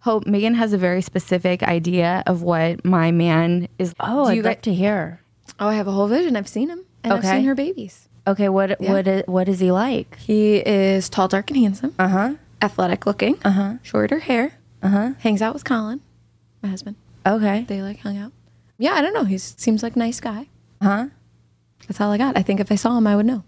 [0.00, 3.94] Hope Megan has a very specific idea of what my man is.
[3.98, 5.20] Oh, Do I'd you love to hear.
[5.58, 6.36] Oh, I have a whole vision.
[6.36, 7.30] I've seen him, and I've Okay.
[7.38, 8.08] seen her babies.
[8.26, 10.16] Okay, what what is, what is he like?
[10.18, 11.94] He is tall, dark, and handsome.
[11.98, 12.34] Uh huh.
[12.62, 13.38] Athletic looking.
[13.44, 13.72] Uh huh.
[13.82, 14.58] Shorter hair.
[14.82, 15.10] Uh huh.
[15.20, 16.00] Hangs out with Colin,
[16.62, 16.96] my husband.
[17.26, 17.64] Okay.
[17.66, 18.32] They like hung out.
[18.78, 19.24] Yeah, I don't know.
[19.24, 20.48] He seems like a nice guy.
[20.82, 21.06] Huh?
[21.86, 22.36] That's all I got.
[22.36, 23.44] I think if I saw him, I would know.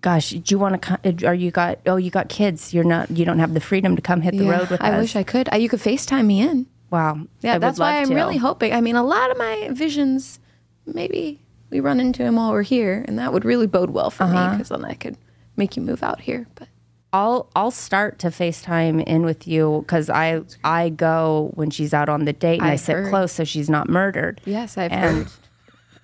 [0.00, 1.26] Gosh, do you want to?
[1.26, 1.80] Are you got?
[1.86, 2.72] Oh, you got kids.
[2.72, 3.10] You're not.
[3.10, 5.00] You don't have the freedom to come hit the road with I us.
[5.00, 5.48] wish I could.
[5.50, 6.66] I, you could FaceTime me in.
[6.90, 7.26] Wow.
[7.40, 8.14] Yeah, I that's why I'm to.
[8.14, 8.72] really hoping.
[8.72, 10.38] I mean, a lot of my visions,
[10.86, 14.26] maybe we run into him while we're here, and that would really bode well for
[14.26, 14.52] me uh-huh.
[14.52, 15.16] because then I could
[15.56, 16.46] make you move out here.
[16.54, 16.68] But
[17.16, 22.10] I'll I'll start to FaceTime in with you because I I go when she's out
[22.10, 23.08] on the date and I I've sit heard.
[23.08, 24.42] close so she's not murdered.
[24.44, 25.28] yes, I've and heard.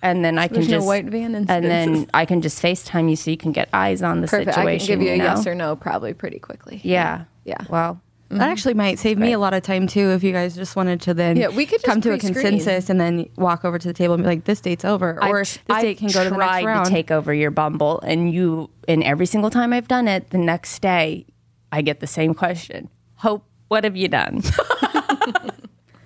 [0.00, 2.08] and then I can no just white van and then.
[2.14, 4.54] I can just FaceTime you so you can get eyes on the Perfect.
[4.54, 4.74] situation.
[4.74, 5.24] I can give you a know?
[5.24, 6.80] yes or no probably pretty quickly.
[6.82, 7.24] Yeah.
[7.44, 7.58] Yeah.
[7.68, 8.00] Well,
[8.32, 8.50] That mm-hmm.
[8.50, 11.12] actually might save me a lot of time too if you guys just wanted to
[11.12, 14.14] then Yeah, we could come to a consensus and then walk over to the table
[14.14, 15.18] and be like, this date's over.
[15.22, 16.86] Or I've- this I've date can go to the next round.
[16.86, 20.38] to take over your Bumble, and you and every single time I've done it, the
[20.38, 21.26] next day
[21.70, 22.88] I get the same question.
[23.16, 24.42] Hope, what have you done?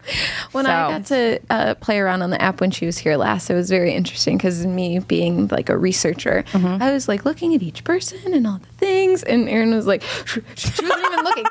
[0.52, 3.50] When I got to uh, play around on the app when she was here last,
[3.50, 6.82] it was very interesting because me being like a researcher, Mm-hmm.
[6.82, 10.02] I was like looking at each person and all the things, and Erin was like,
[10.54, 11.44] she wasn't even looking.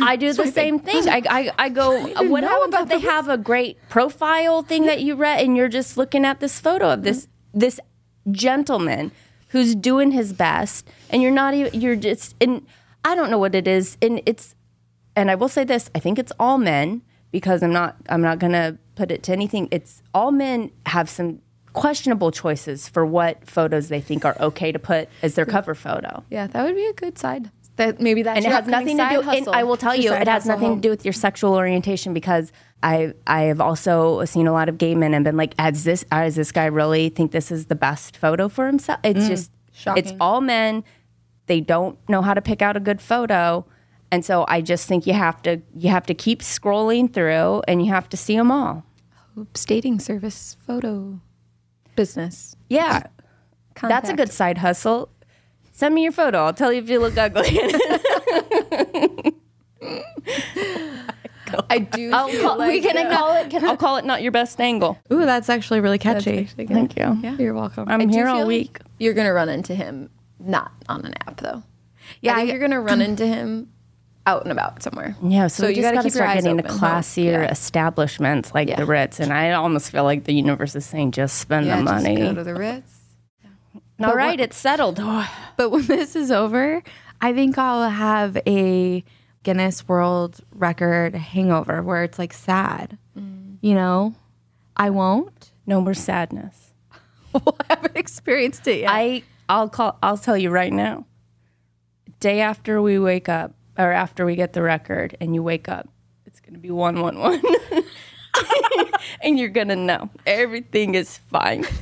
[0.00, 1.08] I do the same thing.
[1.08, 1.90] I, I, I go,
[2.28, 5.68] what happens about if they have a great profile thing that you read and you're
[5.68, 7.78] just looking at this photo of this this
[8.30, 9.12] gentleman
[9.48, 12.66] who's doing his best and you're not even you're just and
[13.04, 14.54] I don't know what it is and it's
[15.14, 17.02] and I will say this, I think it's all men
[17.32, 19.68] because I'm not I'm not going to put it to anything.
[19.72, 21.40] It's all men have some
[21.72, 26.22] questionable choices for what photos they think are okay to put as their cover photo.
[26.30, 27.50] Yeah, that would be a good side.
[27.76, 29.22] That maybe that's and it has nothing to do.
[29.22, 29.54] Hustle.
[29.54, 30.76] I will tell you, it has nothing home.
[30.76, 32.52] to do with your sexual orientation because
[32.82, 36.04] I I have also seen a lot of gay men and been like, "As this,
[36.10, 39.28] does this guy really think this is the best photo for himself?" It's mm.
[39.28, 39.50] just,
[39.96, 40.84] it's all men.
[41.46, 43.64] They don't know how to pick out a good photo,
[44.12, 47.84] and so I just think you have to you have to keep scrolling through and
[47.84, 48.84] you have to see them all.
[49.36, 51.18] Oops, dating service photo
[51.96, 52.54] business.
[52.68, 53.04] Yeah,
[53.80, 55.08] that's a good side hustle.
[55.72, 56.44] Send me your photo.
[56.44, 57.58] I'll tell you if you look ugly.
[61.68, 62.10] I do.
[62.12, 63.50] I'll feel call, we can that- call it.
[63.50, 64.98] Can, I'll call it not your best angle.
[65.12, 66.40] Ooh, that's actually really catchy.
[66.40, 66.66] actually.
[66.66, 67.18] Thank you.
[67.22, 67.36] Yeah.
[67.36, 67.88] You're welcome.
[67.88, 68.78] I'm I here feel all like week.
[68.98, 71.62] You're gonna run into him not on an app though.
[72.20, 73.70] Yeah, I think I- you're gonna run into him
[74.26, 75.16] out and about somewhere.
[75.22, 76.86] Yeah, so, we you just gotta keep start getting to open, huh?
[76.86, 77.50] classier Yeah.
[77.50, 78.76] establishments like Yeah.
[78.76, 81.82] the Ritz, and I almost feel like the universe is saying, "Just spend Yeah, the
[81.84, 82.98] just money." go to the Ritz.
[84.02, 84.98] All right, it's settled.
[85.56, 86.82] But when this is over,
[87.20, 89.04] I think I'll have a
[89.42, 92.96] Guinness World Record hangover where it's like sad.
[93.18, 93.58] Mm.
[93.60, 94.14] You know,
[94.76, 95.50] I won't.
[95.66, 96.72] no more sadness.
[97.34, 98.90] I haven't experienced it yet.
[98.90, 99.98] I I'll call.
[100.02, 101.06] I'll tell you right now.
[102.20, 105.88] Day after we wake up, or after we get the record, and you wake up,
[106.26, 107.42] it's gonna be one one one,
[109.22, 111.64] and you're gonna know everything is fine.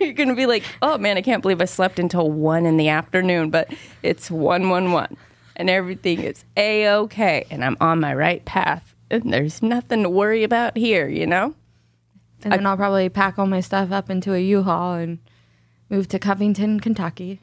[0.00, 2.76] You're going to be like, oh man, I can't believe I slept until one in
[2.76, 3.72] the afternoon, but
[4.02, 5.16] it's 111
[5.56, 10.10] and everything is A OK and I'm on my right path and there's nothing to
[10.10, 11.54] worry about here, you know?
[12.42, 15.18] And then I'll probably pack all my stuff up into a U-Haul and
[15.88, 17.40] move to Covington, Kentucky,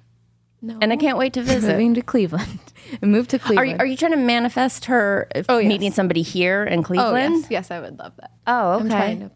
[0.62, 0.78] No.
[0.82, 1.72] And I can't wait to visit.
[1.72, 2.60] moving to Cleveland.
[3.02, 3.58] and move to Cleveland.
[3.60, 3.80] Are Cleveland.
[3.80, 5.68] you, are you trying to manifest her Oh, yes.
[5.68, 7.08] meeting somebody here in oh, Cleveland?
[7.08, 7.42] Oh Cleveland?
[7.44, 8.32] yes, yes, I would love that.
[8.46, 8.90] Oh, I'm okay.
[8.90, 9.32] trying to.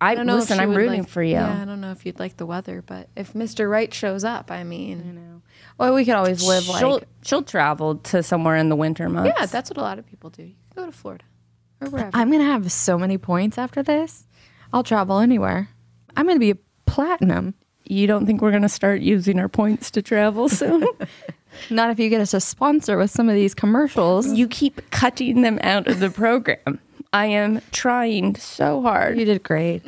[0.00, 0.34] I, I don't know.
[0.34, 1.34] listen, she I'm would rooting like- for you.
[1.34, 3.70] Yeah, I don't know if you'd like the weather, but if Mr.
[3.70, 5.42] Wright shows up, I mean, you know.
[5.78, 9.32] Well, we could always live she'll she'll travel to somewhere in the winter months.
[9.38, 10.42] yeah, that's what a lot of people do.
[10.42, 11.24] You can go to Florida
[11.80, 12.10] or wherever.
[12.12, 14.26] I'm gonna have so many points after this.
[14.72, 15.70] I'll travel anywhere.
[16.16, 17.54] I'm gonna be a platinum.
[17.88, 20.86] You don't think we're gonna start using our points to travel soon?
[21.70, 24.32] Not if you get us a sponsor with some of these commercials.
[24.32, 26.80] you keep cutting them out of the program.
[27.12, 29.18] I am trying so hard.
[29.18, 29.82] You did great.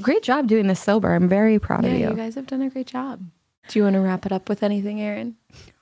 [0.00, 1.14] Great job doing this sober.
[1.14, 2.08] I'm very proud yeah, of you.
[2.10, 2.14] you.
[2.16, 3.22] guys have done a great job.
[3.68, 5.36] Do you want to wrap it up with anything, Erin?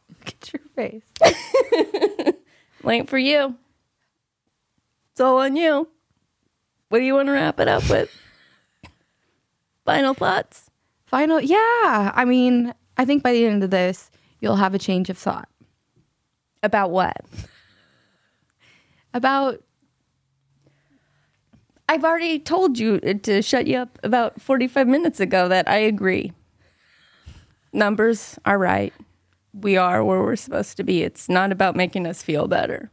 [0.09, 2.35] Look at your face.
[2.85, 3.57] Late for you.
[5.13, 5.89] It's all on you.
[6.89, 8.11] What do you want to wrap it up with?
[9.85, 10.71] Final thoughts?
[11.13, 12.11] Final, yeah.
[12.15, 14.11] I mean, I think by the end of this,
[14.41, 15.49] you'll have a change of thought
[16.63, 17.17] About what?
[19.15, 19.63] about.
[21.87, 26.33] I've already told you to shut you up about 45 minutes ago that I agree.
[27.75, 28.95] Numbers are right.
[29.53, 31.03] We are where we're supposed to be.
[31.03, 32.91] It's not about making us feel better.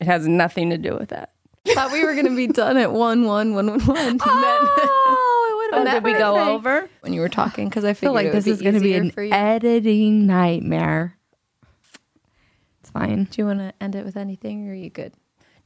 [0.00, 1.30] It has nothing to do with that.
[1.68, 4.18] Thought we were going to be done at one one one one one.
[4.26, 5.33] Oh,
[5.72, 6.88] would Oh, did we go over?
[7.00, 9.02] when you were talking because I I feel like this is going to be easier
[9.22, 11.16] an editing nightmare.
[12.80, 13.24] It's fine.
[13.24, 15.12] Do you want to end it with anything, or are you good?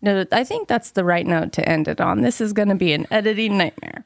[0.00, 2.20] No, I think that's the right note to end it on.
[2.22, 4.04] This is going to be an editing nightmare.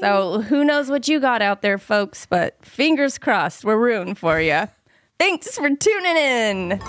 [0.00, 4.40] So who knows what you got out there, folks, but fingers crossed, we're rooting for
[4.40, 4.68] you.
[5.18, 6.80] Thanks for tuning in.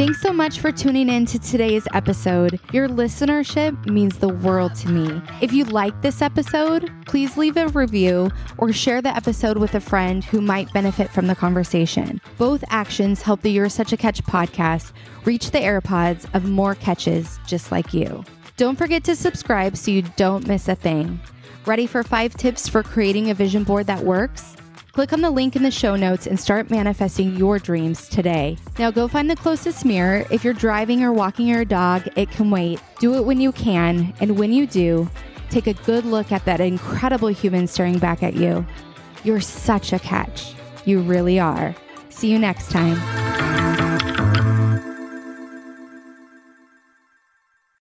[0.00, 2.58] Thanks so much for tuning in to today's episode.
[2.72, 5.20] Your listenership means the world to me.
[5.42, 9.80] If you like this episode, please leave a review or share the episode with a
[9.80, 12.18] friend who might benefit from the conversation.
[12.38, 14.92] Both actions help the You're Such a Catch podcast
[15.26, 18.24] reach the AirPods of more catches just like you.
[18.56, 21.20] Don't forget to subscribe so you don't miss a thing.
[21.66, 24.56] Ready for five tips for creating a vision board that works?
[24.92, 28.56] Click on the link in the show notes and start manifesting your dreams today.
[28.78, 30.26] Now go find the closest mirror.
[30.30, 32.80] If you're driving or walking your dog, it can wait.
[32.98, 35.08] Do it when you can, and when you do,
[35.48, 38.66] take a good look at that incredible human staring back at you.
[39.22, 40.54] You're such a catch.
[40.84, 41.74] You really are.
[42.08, 42.96] See you next time.